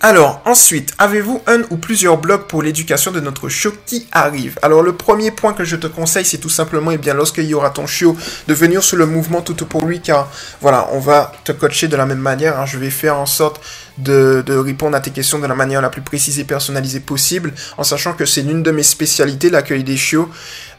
[0.03, 4.59] Alors, ensuite, avez-vous un ou plusieurs blogs pour l'éducation de notre show qui arrive?
[4.61, 7.47] Alors, le premier point que je te conseille, c'est tout simplement, et eh bien, lorsqu'il
[7.47, 8.15] y aura ton show,
[8.47, 10.31] de venir sur le mouvement tout pour lui, car,
[10.61, 12.61] voilà, on va te coacher de la même manière.
[12.61, 12.67] Hein.
[12.67, 13.61] Je vais faire en sorte
[13.99, 17.83] de, répondre à tes questions de la manière la plus précise et personnalisée possible, en
[17.83, 20.29] sachant que c'est l'une de mes spécialités, l'accueil des chiots.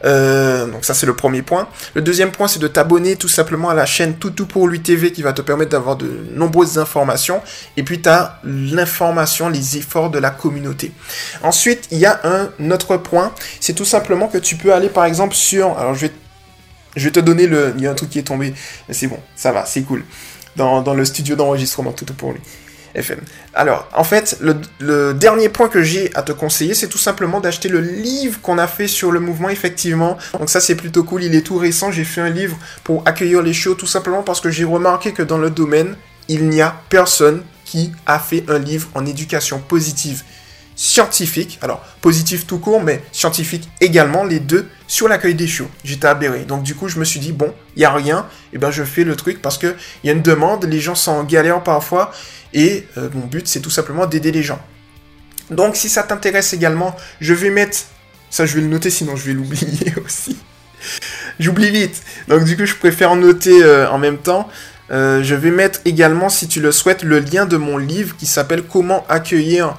[0.04, 1.68] Euh, donc ça c'est le premier point.
[1.94, 5.12] Le deuxième point c'est de t'abonner tout simplement à la chaîne Toutou pour lui TV
[5.12, 7.40] qui va te permettre d'avoir de nombreuses informations.
[7.76, 10.92] Et puis tu as l'information, les efforts de la communauté.
[11.42, 15.04] Ensuite il y a un autre point, c'est tout simplement que tu peux aller par
[15.04, 15.78] exemple sur...
[15.78, 17.74] Alors je vais, te donner le...
[17.76, 18.54] Il y a un truc qui est tombé.
[18.90, 20.04] C'est bon, ça va, c'est cool.
[20.56, 22.40] Dans, dans le studio d'enregistrement Toutou pour lui.
[22.94, 23.20] FM.
[23.54, 27.68] Alors, en fait, le, dernier point que j'ai à te conseiller, c'est tout simplement d'acheter
[27.68, 30.18] le livre qu'on a fait sur le mouvement, effectivement.
[30.38, 31.24] Donc ça, c'est plutôt cool.
[31.24, 31.90] Il est tout récent.
[31.90, 35.22] J'ai fait un livre pour accueillir les shows, tout simplement parce que j'ai remarqué que
[35.22, 35.96] dans le domaine,
[36.28, 40.22] il n'y a personne qui a fait un livre en éducation positive
[40.78, 45.68] scientifique, alors positif tout court, mais scientifique également, les deux, sur l'accueil des chiots.
[45.82, 46.44] J'étais aberré.
[46.44, 48.84] Donc du coup, je me suis dit, bon, il n'y a rien, et ben je
[48.84, 52.12] fais le truc parce qu'il y a une demande, les gens sont en galère parfois,
[52.54, 54.60] et euh, mon but, c'est tout simplement d'aider les gens.
[55.50, 57.76] Donc si ça t'intéresse également, je vais mettre...
[58.30, 60.38] Ça, je vais le noter, sinon je vais l'oublier aussi.
[61.40, 62.02] J'oublie vite.
[62.28, 64.48] Donc du coup, je préfère noter euh, en même temps.
[64.90, 68.26] Euh, je vais mettre également, si tu le souhaites, le lien de mon livre qui
[68.26, 69.76] s'appelle Comment accueillir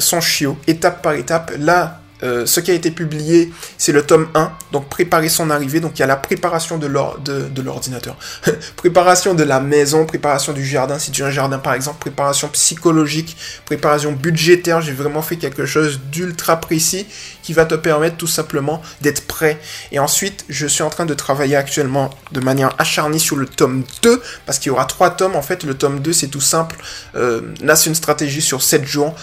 [0.00, 1.52] son chiot, étape par étape.
[1.56, 5.80] Là, euh, ce qui a été publié, c'est le tome 1, donc préparer son arrivée.
[5.80, 8.16] Donc il y a la préparation de l'ordinateur,
[8.76, 12.48] préparation de la maison, préparation du jardin, si tu as un jardin par exemple, préparation
[12.48, 14.80] psychologique, préparation budgétaire.
[14.80, 17.06] J'ai vraiment fait quelque chose d'ultra précis
[17.42, 19.60] qui va te permettre tout simplement d'être prêt.
[19.92, 23.84] Et ensuite, je suis en train de travailler actuellement de manière acharnée sur le tome
[24.02, 25.36] 2, parce qu'il y aura trois tomes.
[25.36, 26.76] En fait, le tome 2, c'est tout simple.
[27.14, 29.14] Euh, là, c'est une stratégie sur 7 jours.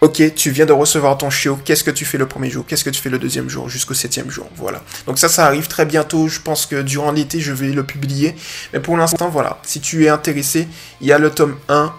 [0.00, 2.84] Ok, tu viens de recevoir ton chiot, qu'est-ce que tu fais le premier jour, qu'est-ce
[2.84, 4.80] que tu fais le deuxième jour, jusqu'au septième jour, voilà.
[5.06, 8.36] Donc ça, ça arrive très bientôt, je pense que durant l'été, je vais le publier.
[8.72, 10.68] Mais pour l'instant, voilà, si tu es intéressé,
[11.00, 11.92] il y a le tome 1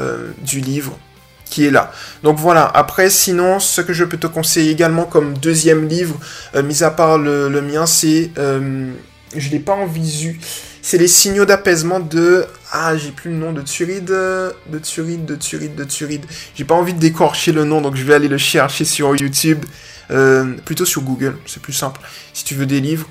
[0.00, 0.98] euh, du livre
[1.44, 1.92] qui est là.
[2.22, 6.18] Donc voilà, après, sinon, ce que je peux te conseiller également comme deuxième livre,
[6.54, 8.30] euh, mis à part le, mien, c'est...
[8.38, 8.90] Euh,
[9.36, 10.40] je l'ai pas en visu
[10.88, 12.46] c'est les signaux d'apaisement de...
[12.70, 16.26] Ah, j'ai plus le nom de Turide, de Turide, de Turide, de Turide.
[16.54, 19.64] J'ai pas envie décorcher le nom, donc je vais aller le chercher sur YouTube.
[20.10, 22.00] Euh, plutôt sur Google, c'est plus simple.
[22.32, 23.08] Si tu veux des livres.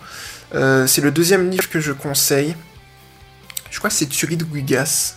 [0.56, 2.56] Euh, c'est le deuxième livre que je conseille.
[3.70, 5.16] Je crois que c'est Turide Guigas.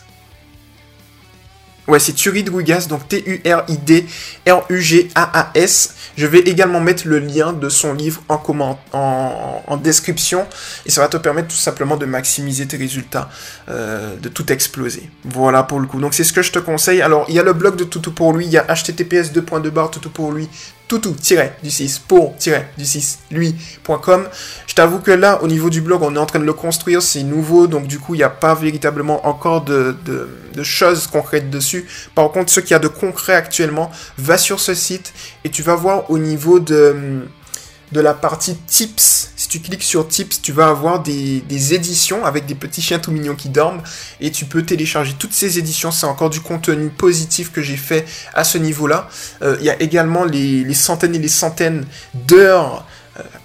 [1.90, 4.14] Ouais, c'est Turid Rugas, donc T-U-R-I-D-R-U-G-A-A-S.
[6.16, 10.46] Je vais également mettre le lien de son livre en, description
[10.87, 13.29] et ça va te permettre tout simplement de maximiser tes résultats,
[13.68, 15.11] euh, de tout exploser.
[15.24, 15.98] Voilà pour le coup.
[15.98, 17.03] Donc c'est ce que je te conseille.
[17.03, 19.42] Alors il y a le blog de Toutou pour lui, il y a https 2
[19.42, 20.48] toutou pour lui
[20.90, 24.29] toutou-du6 pour-du6 lui.com.
[24.66, 27.00] Je t'avoue que là, au niveau du blog, on est en train de le construire,
[27.00, 30.29] c'est nouveau, donc du coup, il n'y a pas véritablement encore de, de,
[30.62, 31.87] choses concrètes dessus.
[32.14, 35.62] Par contre, ce qu'il y a de concret actuellement, va sur ce site et tu
[35.62, 37.22] vas voir au niveau de
[37.92, 39.31] de la partie tips.
[39.37, 43.11] Si tu cliques sur tips, tu vas avoir des, éditions avec des petits chiens tout
[43.11, 43.83] mignons qui dorment
[44.20, 45.90] et tu peux télécharger toutes ces éditions.
[45.90, 49.09] C'est encore du contenu positif que j'ai fait à ce niveau-là.
[49.42, 52.85] Euh, il y a également les centaines et les centaines d'heures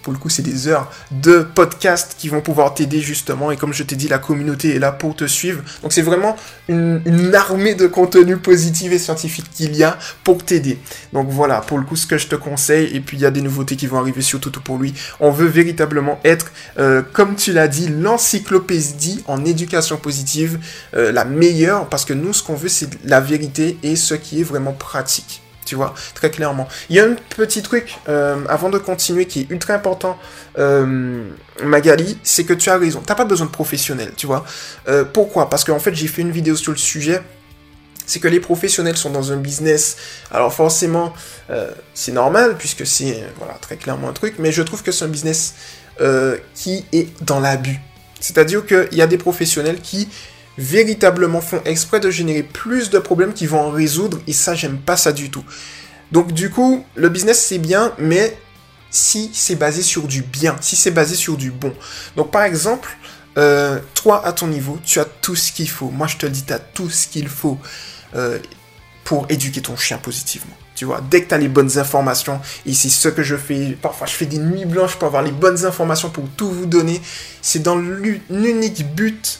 [0.01, 3.51] pour le coup, c'est des heures de podcasts qui vont pouvoir t'aider justement.
[3.51, 5.63] Et comme je t'ai dit, la communauté est là pour te suivre.
[5.81, 6.35] Donc c'est vraiment
[6.67, 7.01] une,
[7.33, 10.79] armée de contenu positif et scientifique qu'il y a pour t'aider.
[11.13, 12.95] Donc voilà, pour le coup, ce que je te conseille.
[12.95, 14.93] Et puis il y a des nouveautés qui vont arriver sur tout pour lui.
[15.19, 20.59] On veut véritablement être, euh, comme tu l'as dit, l'encyclopédie en éducation positive,
[20.95, 21.89] euh, la meilleure.
[21.89, 25.41] Parce que nous, ce qu'on veut, c'est la vérité et ce qui est vraiment pratique.
[25.65, 26.67] Tu vois, très clairement.
[26.89, 30.17] Il y a un petit truc, euh, avant de continuer, qui est ultra important,
[30.59, 31.27] euh,
[31.63, 33.01] Magali, c'est que tu as raison.
[33.05, 34.45] T'as pas besoin de professionnel, tu vois.
[34.87, 35.49] Euh, pourquoi?
[35.49, 37.21] Parce qu'en fait, j'ai fait une vidéo sur le sujet.
[38.05, 39.97] C'est que les professionnels sont dans un business.
[40.29, 41.11] Alors forcément,
[41.95, 45.07] c'est normal, puisque c'est voilà, très clairement un truc, mais je trouve que c'est un
[45.07, 45.55] business
[46.53, 47.79] qui est dans l'abus.
[48.19, 50.07] C'est-à-dire qu'il y a des professionnels qui
[50.57, 54.77] véritablement font exprès de générer plus de problèmes qu'ils vont en résoudre, et ça, j'aime
[54.77, 55.43] pas ça du tout.
[56.11, 58.37] Donc, du coup, le business, c'est bien, mais
[58.89, 61.73] si c'est basé sur du bien, si c'est basé sur du bon.
[62.15, 62.97] Donc, par exemple,
[63.37, 65.89] euh, toi, à ton niveau, tu as tout ce qu'il faut.
[65.89, 67.57] Moi, je te dis, tu as tout ce qu'il faut
[68.15, 68.39] euh,
[69.03, 70.55] pour éduquer ton chien positivement.
[70.75, 73.77] Tu vois, dès que tu as les bonnes informations, et c'est ce que je fais,
[73.81, 77.01] parfois je fais des nuits blanches pour avoir les bonnes informations pour tout vous donner,
[77.41, 79.39] c'est dans l'unique but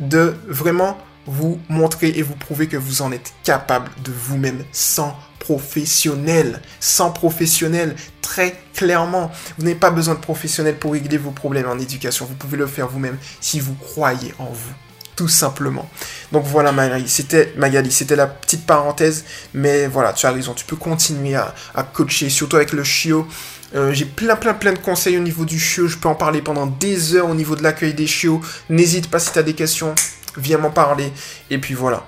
[0.00, 5.16] de vraiment vous montrer et vous prouver que vous en êtes capable de vous-même sans
[5.38, 6.60] professionnel.
[6.80, 9.30] Sans professionnel, très clairement.
[9.58, 12.26] Vous n'avez pas besoin de professionnel pour régler vos problèmes en éducation.
[12.26, 14.72] Vous pouvez le faire vous-même si vous croyez en vous.
[15.16, 15.88] Tout simplement.
[16.32, 20.64] Donc voilà Magali, c'était Magali, c'était la petite parenthèse, mais voilà, tu as raison, tu
[20.64, 21.52] peux continuer à,
[21.92, 23.26] coacher, surtout avec le chiot.
[23.74, 26.42] Euh, j'ai plein plein plein de conseils au niveau du chiot, je peux en parler
[26.42, 28.40] pendant des heures au niveau de l'accueil des chiots.
[28.68, 29.94] N'hésite pas si tu as des questions,
[30.36, 31.12] viens m'en parler.
[31.50, 32.04] Et puis voilà.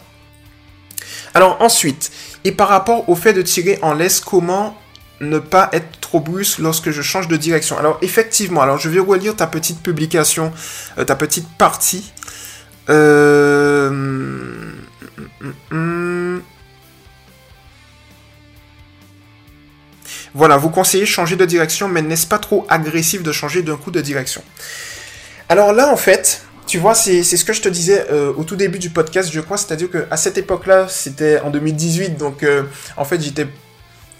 [1.35, 2.11] Alors ensuite,
[2.44, 4.77] et par rapport au fait de tirer en laisse, comment
[5.20, 7.79] ne pas être trop brusque lorsque je change de direction?
[7.79, 10.53] Alors effectivement, alors je vais relire ta petite publication,
[10.98, 12.12] euh, ta petite partie.
[12.90, 14.72] Euh...
[20.35, 23.90] Voilà, vous conseillez changer de direction, mais n'est-ce pas trop agressif de changer d'un coup
[23.90, 24.42] de direction?
[25.49, 28.57] Alors là, en fait, tu vois, c'est ce que je te disais euh, au tout
[28.57, 32.62] début du podcast, je crois, c'est-à-dire qu'à cette époque-là, c'était en 2018, donc euh,
[32.97, 33.47] en fait, j'étais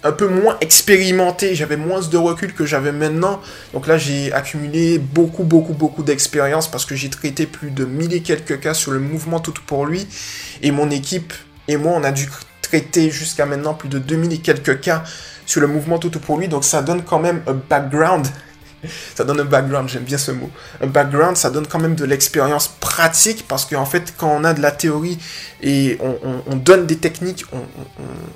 [0.03, 3.41] un peu moins expérimenté, j'avais moins de recul que j'avais maintenant.
[3.73, 8.13] Donc là, j'ai accumulé beaucoup, beaucoup, beaucoup d'expérience parce que j'ai traité plus de mille
[8.13, 10.05] et quelques cas sur le mouvement tout pour lui.
[10.61, 11.33] Et mon équipe
[11.69, 12.27] et moi, on a dû
[12.61, 15.03] traiter jusqu'à maintenant plus de 2000 et quelques cas
[15.45, 16.47] sur le mouvement tout pour lui.
[16.47, 18.27] Donc ça donne quand même un background
[19.15, 20.49] ça donne un background, j'aime bien ce mot.
[20.81, 24.53] Un background, ça donne quand même de l'expérience pratique parce qu'en fait, quand on a
[24.53, 25.17] de la théorie
[25.61, 27.45] et on, donne des techniques,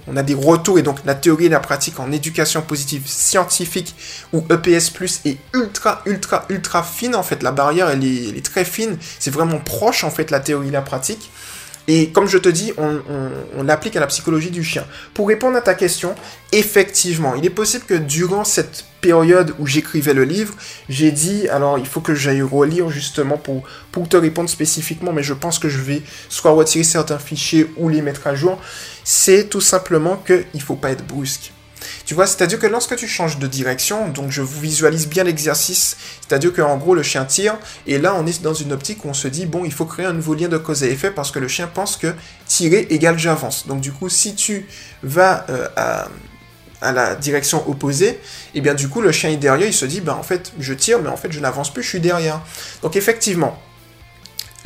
[0.07, 3.95] on, a des retours et donc la théorie et la pratique en éducation positive scientifique
[4.33, 4.93] ou EPS
[5.25, 7.43] est ultra, ultra, ultra fine en fait.
[7.43, 8.97] La barrière, elle est très fine.
[9.19, 11.29] C'est vraiment proche en fait la théorie et la pratique.
[11.87, 14.85] Et comme je te dis, on, l'applique à la psychologie du chien.
[15.13, 16.15] Pour répondre à ta question,
[16.51, 20.53] effectivement, il est possible que durant cette période où j'écrivais le livre,
[20.89, 25.23] j'ai dit, alors il faut que j'aille relire justement pour, pour te répondre spécifiquement, mais
[25.23, 28.59] je pense que je vais soit retirer certains fichiers ou les mettre à jour,
[29.05, 31.53] c'est tout simplement qu'il ne faut pas être brusque.
[32.05, 35.97] Tu vois, c'est-à-dire que lorsque tu changes de direction, donc je vous visualise bien l'exercice,
[36.21, 39.13] c'est-à-dire qu'en gros le chien tire, et là on est dans une optique où on
[39.13, 41.39] se dit, bon, il faut créer un nouveau lien de cause à effet parce que
[41.39, 42.13] le chien pense que
[42.45, 43.67] tirer égale j'avance.
[43.67, 44.67] Donc du coup, si tu
[45.03, 48.19] vas euh, à, la direction opposée, et
[48.55, 50.73] eh bien du coup le chien est derrière, il se dit, ben en fait je
[50.73, 52.41] tire, mais en fait je n'avance plus, je suis derrière.
[52.81, 53.59] Donc effectivement,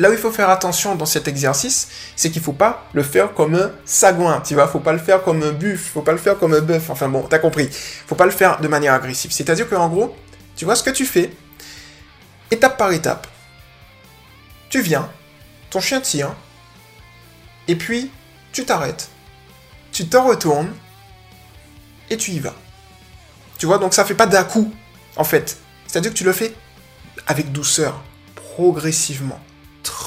[0.02, 3.36] Là où il faut faire attention dans cet exercice, c'est qu'il faut pas le faire
[3.36, 6.18] comme un sagouin, tu vois, faut pas le faire comme un buff, faut pas le
[6.18, 7.70] faire comme un bœuf, enfin bon, t'as compris.
[8.08, 9.32] Faut pas le faire de manière agressive.
[9.32, 10.16] C'est-à-dire qu'en gros,
[10.56, 11.30] tu vois ce que tu fais,
[12.50, 13.28] étape par étape.
[14.72, 15.08] Tu viens,
[15.70, 16.34] ton chien tire,
[17.68, 18.10] et puis
[18.54, 19.08] tu t'arrêtes,
[19.92, 20.74] tu te retournes,
[22.10, 22.56] et tu y vas.
[23.60, 24.74] Tu vois, donc ça fait pas d'un coup,
[25.16, 25.60] en fait.
[25.86, 26.56] C'est-à-dire que tu le fais
[27.28, 28.02] avec douceur,
[28.34, 29.40] progressivement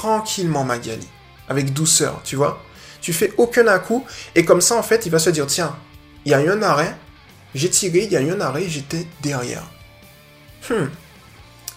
[0.05, 1.09] tranquillement, Magali,
[1.49, 2.62] avec douceur, tu vois.
[3.01, 5.75] Tu fais aucun à coup, et comme ça, en fait, il va se dire, tiens,
[6.27, 6.95] il y a eu un arrêt,
[7.55, 9.64] j'ai tiré, il y a eu un arrêt, j'étais derrière.
[10.69, 10.88] Hmm.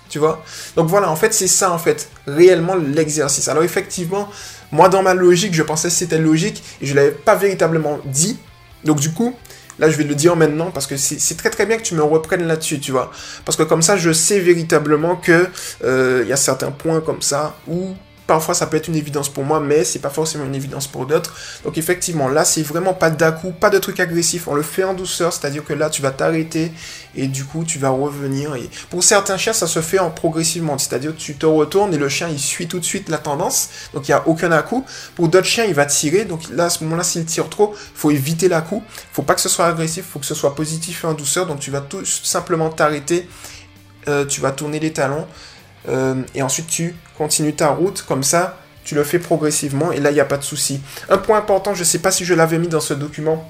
[0.10, 0.44] Tu vois
[0.76, 3.48] Donc voilà, en fait, c'est ça, en fait, réellement l'exercice.
[3.48, 4.30] Alors effectivement,
[4.72, 8.38] moi, dans ma logique, je pensais que c'était logique, je ne l'avais pas véritablement dit.
[8.84, 9.36] Donc du coup,
[9.80, 12.02] Là, je vais le dire maintenant parce que c'est très très bien que tu me
[12.02, 13.12] reprennes là-dessus, tu vois.
[13.46, 15.48] Parce que comme ça, je sais véritablement que
[15.84, 17.96] euh, il y a certains points comme ça où
[18.28, 21.06] Parfois, ça peut être une évidence pour moi, mais c'est pas forcément une évidence pour
[21.06, 21.34] d'autres.
[21.63, 24.50] Donc, effectivement, là, c'est vraiment pas d'à-coup, pas de truc agressif.
[24.50, 26.73] On le fait en douceur, c'est-à-dire que là, tu vas t'arrêter
[27.15, 28.54] et du coup, tu vas revenir.
[28.90, 32.10] Pour certains chiens, ça se fait en progressivement, c'est-à-dire que tu te retournes et le
[32.10, 33.69] chien, il suit tout de suite la tendance.
[33.94, 34.86] Donc, il n'y a aucun à-coup.
[35.15, 36.25] Pour d'autres chiens, il va tirer.
[36.25, 38.84] Donc, là, à ce moment-là, s'il tire trop, faut éviter l'à-coup.
[39.13, 41.48] faut pas que ce soit agressif, faut que ce soit positif et en douceur.
[41.48, 43.30] Donc, tu vas tout simplement t'arrêter.
[44.10, 45.25] Euh, tu vas tourner les talons
[45.88, 50.12] euh, et ensuite tu continues ta route comme ça, tu le fais progressivement et là
[50.12, 50.82] il n'y a pas de souci.
[51.10, 53.50] Un point important, je ne sais pas si je l'avais mis dans ce document,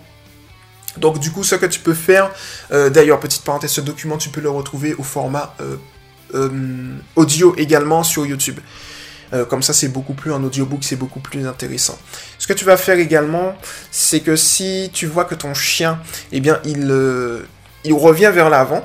[0.97, 2.31] Donc du coup, ce que tu peux faire,
[2.71, 5.55] euh, d'ailleurs, petite parenthèse, ce document, tu peux le retrouver au format
[6.33, 8.59] euh, audio également sur YouTube.
[9.49, 11.97] comme ça, c'est beaucoup plus, en audiobook, c'est beaucoup plus intéressant.
[12.39, 13.55] Ce que tu vas faire également,
[13.91, 15.99] c'est que si tu vois que ton chien,
[16.31, 16.89] eh bien, il,
[17.83, 18.83] il revient vers l'avant,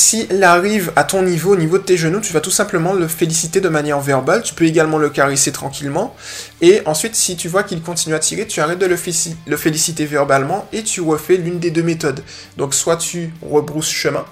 [0.00, 3.06] s'il arrive à ton niveau, au niveau de tes genoux, tu vas tout simplement le
[3.06, 4.42] féliciter de manière verbale.
[4.42, 6.16] Tu peux également le caresser tranquillement.
[6.62, 10.66] Et ensuite, si tu vois qu'il continue à tirer, tu arrêtes de le, féliciter verbalement
[10.72, 12.22] et tu refais l'une des deux méthodes.
[12.56, 14.24] Donc, soit tu rebrousses chemin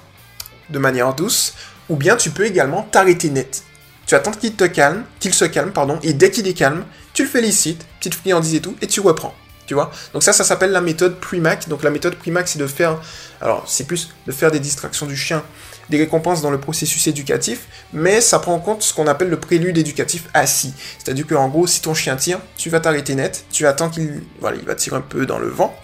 [0.70, 1.52] de manière douce,
[1.90, 3.62] ou bien tu peux également t'arrêter net.
[4.06, 7.24] Tu attends qu'il te calme, qu'il se calme, pardon, et dès qu'il est calme, tu
[7.24, 9.34] le félicites, petite friandise et tout, et tu reprends.
[9.68, 11.68] Tu vois Donc ça, ça s'appelle la méthode Primac.
[11.68, 12.98] Donc la méthode Primac, c'est de faire,
[13.42, 15.44] alors c'est plus de faire des distractions du chien,
[15.90, 19.38] des récompenses dans le processus éducatif, mais ça prend en compte ce qu'on appelle le
[19.38, 20.72] prélude éducatif assis.
[20.98, 24.56] C'est-à-dire qu'en gros, si ton chien tire, tu vas t'arrêter net, tu attends qu'il, voilà,
[24.56, 25.78] il va tirer un peu dans le vent.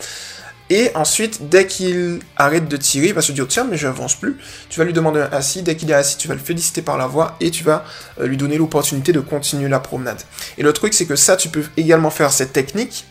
[0.71, 4.15] Et ensuite, dès qu'il arrête de tirer, il va se dire tiens, mais je n'avance
[4.15, 4.39] plus.
[4.71, 5.63] Tu vas lui demander un assis.
[5.63, 7.85] Dès qu'il est assis, tu vas le féliciter par la voix et tu vas
[8.19, 10.23] euh, lui donner l'opportunité de continuer la promenade.
[10.57, 13.05] Et le truc, c'est que ça, tu peux également faire cette technique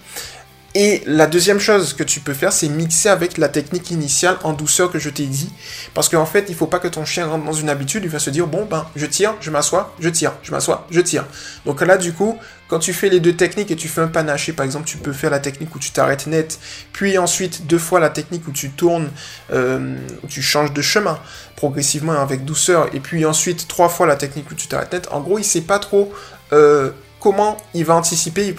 [0.75, 4.53] et la deuxième chose que tu peux faire, c'est mixer avec la technique initiale en
[4.53, 5.51] douceur que je t'ai dit.
[5.93, 8.17] Parce qu'en fait, il faut pas que ton chien rentre dans une habitude, il va
[8.17, 11.25] se dire, bon, ben, je tire, je m'assois, je tire, je m'assois, je tire.
[11.67, 14.51] Donc là, du coup, quand tu fais les deux techniques et tu fais un panaché,
[14.51, 16.59] par exemple, tu peux faire la technique où tu t'arrêtes net,
[16.91, 19.11] puis ensuite deux fois la technique où tu tournes,
[19.51, 21.19] euh, où tu changes de chemin
[21.55, 25.07] progressivement avec douceur, et puis ensuite trois fois la technique où tu t'arrêtes net.
[25.11, 26.11] En gros, il sait pas trop
[26.51, 26.89] euh,
[27.23, 28.53] comment il va anticiper,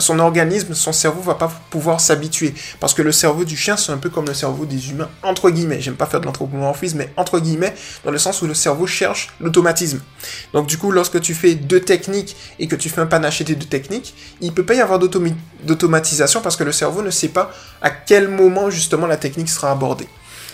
[0.00, 2.52] son organisme, son cerveau va pas pouvoir s'habituer.
[2.80, 5.50] Parce que le cerveau du chien, c'est un peu comme le cerveau des humains, entre
[5.50, 5.80] guillemets.
[5.80, 7.72] J'aime pas faire de l'anthropomorphisme, mais entre guillemets,
[8.04, 10.00] dans le sens où le cerveau cherche l'automatisme.
[10.52, 13.54] Donc du coup, lorsque tu fais deux techniques et que tu fais un panaché des
[13.54, 17.52] deux techniques, il peut pas y avoir d'automatisation parce que le cerveau ne sait pas
[17.82, 20.08] à quel moment justement la technique sera abordée.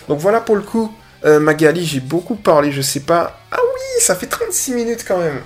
[0.07, 0.93] Donc voilà pour le coup,
[1.25, 3.39] euh, Magali, j'ai beaucoup parlé, je sais pas.
[3.51, 5.41] Ah oui, ça fait 36 minutes quand même.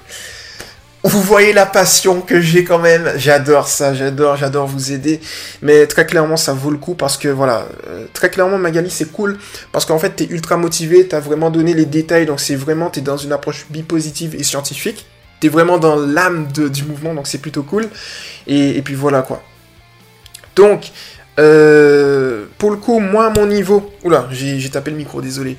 [1.03, 3.09] Vous voyez la passion que j'ai quand même.
[3.15, 5.21] J'adore ça, j'adore, j'adore vous aider.
[5.61, 9.09] Mais très clairement, ça vaut le coup parce que voilà, euh, très clairement, Magali, c'est
[9.09, 9.37] cool
[9.71, 12.99] parce qu'en fait, t'es ultra motivé, t'as vraiment donné les détails, donc c'est vraiment, t'es
[12.99, 15.05] dans une approche bipositive et scientifique.
[15.39, 17.87] T'es vraiment dans l'âme du mouvement, donc c'est plutôt cool.
[18.45, 19.41] Et, puis voilà quoi.
[20.57, 20.91] Donc,
[21.39, 23.93] euh, pour le coup, moi, mon niveau.
[24.03, 25.55] Oula, j'ai tapé le micro, désolé.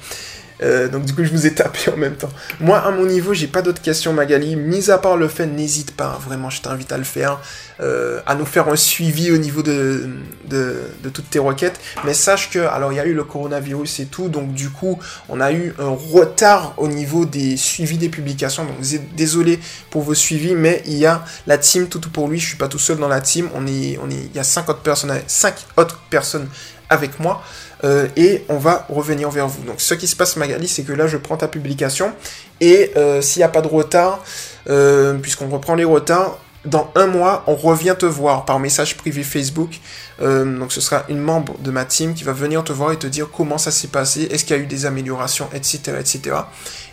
[0.62, 2.30] Euh, donc du coup, je vous ai tapé en même temps.
[2.61, 4.56] Moi, à mon niveau, j'ai pas d'autres questions, Magali.
[4.56, 7.40] Mis à part le fait, n'hésite pas, vraiment, je t'invite à le faire,
[7.80, 10.11] euh, à nous faire un suivi au niveau de,
[10.46, 11.80] de, toutes tes requêtes.
[12.04, 14.98] Mais sache que, alors, il y a eu le coronavirus et tout, donc du coup,
[15.28, 18.64] on a eu un retard au niveau des suivis des publications.
[18.64, 18.76] Donc
[19.16, 22.38] désolé pour vos suivis, mais il y a la team tout, pour lui.
[22.38, 23.48] Je suis pas tout seul dans la team.
[23.54, 26.48] On est, on est, il y a cinq autres personnes, cinq autres personnes
[26.90, 27.42] avec moi.
[27.85, 29.62] Euh, et on va revenir vers vous.
[29.64, 32.12] Donc ce qui se passe Magali, c'est que là je prends ta publication
[32.61, 34.22] et euh, s'il n'y a pas de retard,
[34.68, 39.22] euh, puisqu'on reprend les retards, dans un mois, on revient te voir par message privé
[39.22, 39.80] Facebook.
[40.20, 42.98] Euh, donc ce sera une membre de ma team qui va venir te voir et
[42.98, 46.36] te dire comment ça s'est passé, est-ce qu'il y a eu des améliorations, etc., etc.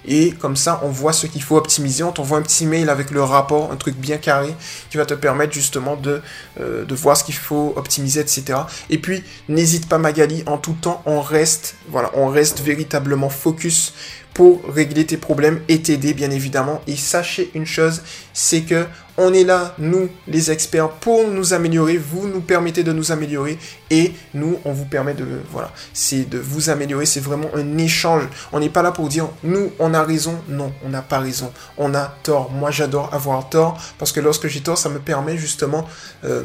[0.06, 2.04] Et comme ça, on voit ce qu'il faut optimiser.
[2.04, 4.56] On t'envoie un petit mail avec le rapport, un truc bien carré
[4.90, 6.22] qui va te permettre justement de,
[6.62, 8.60] euh, de voir ce qu'il faut optimiser, etc.
[8.90, 13.94] Et puis, n'hésite pas Magali, en tout temps, on reste, voilà, on reste véritablement focus
[14.38, 16.80] pour régler tes problèmes et t'aider bien évidemment.
[16.86, 18.86] Et sachez une chose, c'est que
[19.18, 21.98] on est là, nous les experts, pour nous améliorer.
[21.98, 23.58] Vous nous permettez de nous améliorer
[23.90, 27.08] et nous on vous permet de voilà, c'est de vous améliorer.
[27.08, 28.30] C'est vraiment un échange.
[28.54, 30.36] On n'est pas là pour dire nous on a raison.
[30.50, 31.52] Non, on n'a pas raison.
[31.80, 32.52] On a tort.
[32.52, 35.88] Moi j'adore avoir tort parce que lorsque j'ai tort, ça me permet justement
[36.26, 36.44] euh,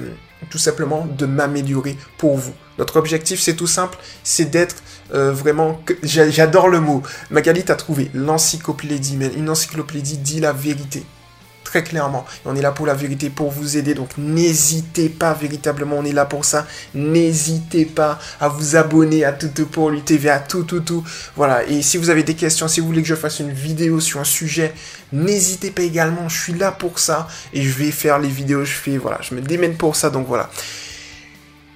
[0.51, 2.55] tout simplement de m'améliorer pour vous.
[2.79, 4.77] Notre objectif, c'est tout simple, c'est d'être
[5.15, 5.81] euh, vraiment...
[6.03, 7.03] J'adore le mot.
[7.31, 11.05] Magali, t'as trouvé l'encyclopédie, mais une encyclopédie dit la vérité.
[11.73, 12.27] Très clairement.
[12.45, 13.95] Et on est là pour la vérité, pour vous aider.
[13.95, 16.67] Donc n'hésitez pas, véritablement, on est là pour ça.
[16.93, 21.03] N'hésitez pas à vous abonner à Tout pour lui TV, à tout, tout, tout.
[21.35, 21.65] Voilà.
[21.65, 24.21] Et si vous avez des questions, si vous voulez que je fasse une vidéo sur
[24.21, 24.75] un sujet,
[25.15, 26.29] n'hésitez pas également.
[26.29, 27.27] Je suis là pour ça.
[27.55, 30.11] Et je vais faire les vidéos, je fais, voilà, je me démène pour ça.
[30.11, 30.51] Donc voilà.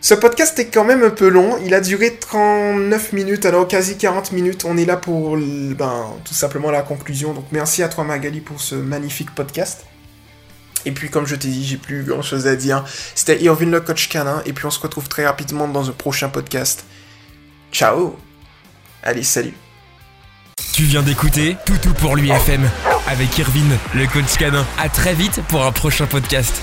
[0.06, 3.96] Ce podcast est quand même un peu long, il a duré 39 minutes, alors quasi
[3.96, 4.64] 40 minutes.
[4.64, 7.34] On est là pour ben, tout simplement la conclusion.
[7.34, 9.84] Donc merci à toi Magali pour ce magnifique podcast.
[10.84, 12.84] Et puis comme je t'ai dit, j'ai plus grand chose à dire.
[13.16, 16.28] C'était Irvin le coach canin, et puis on se retrouve très rapidement dans un prochain
[16.28, 16.84] podcast.
[17.72, 18.16] Ciao
[19.02, 19.54] Allez, salut
[20.72, 22.62] Tu viens d'écouter Toutou pour l'UFM
[23.08, 24.64] avec Irvin, le coach canin.
[24.78, 26.62] À très vite pour un prochain podcast.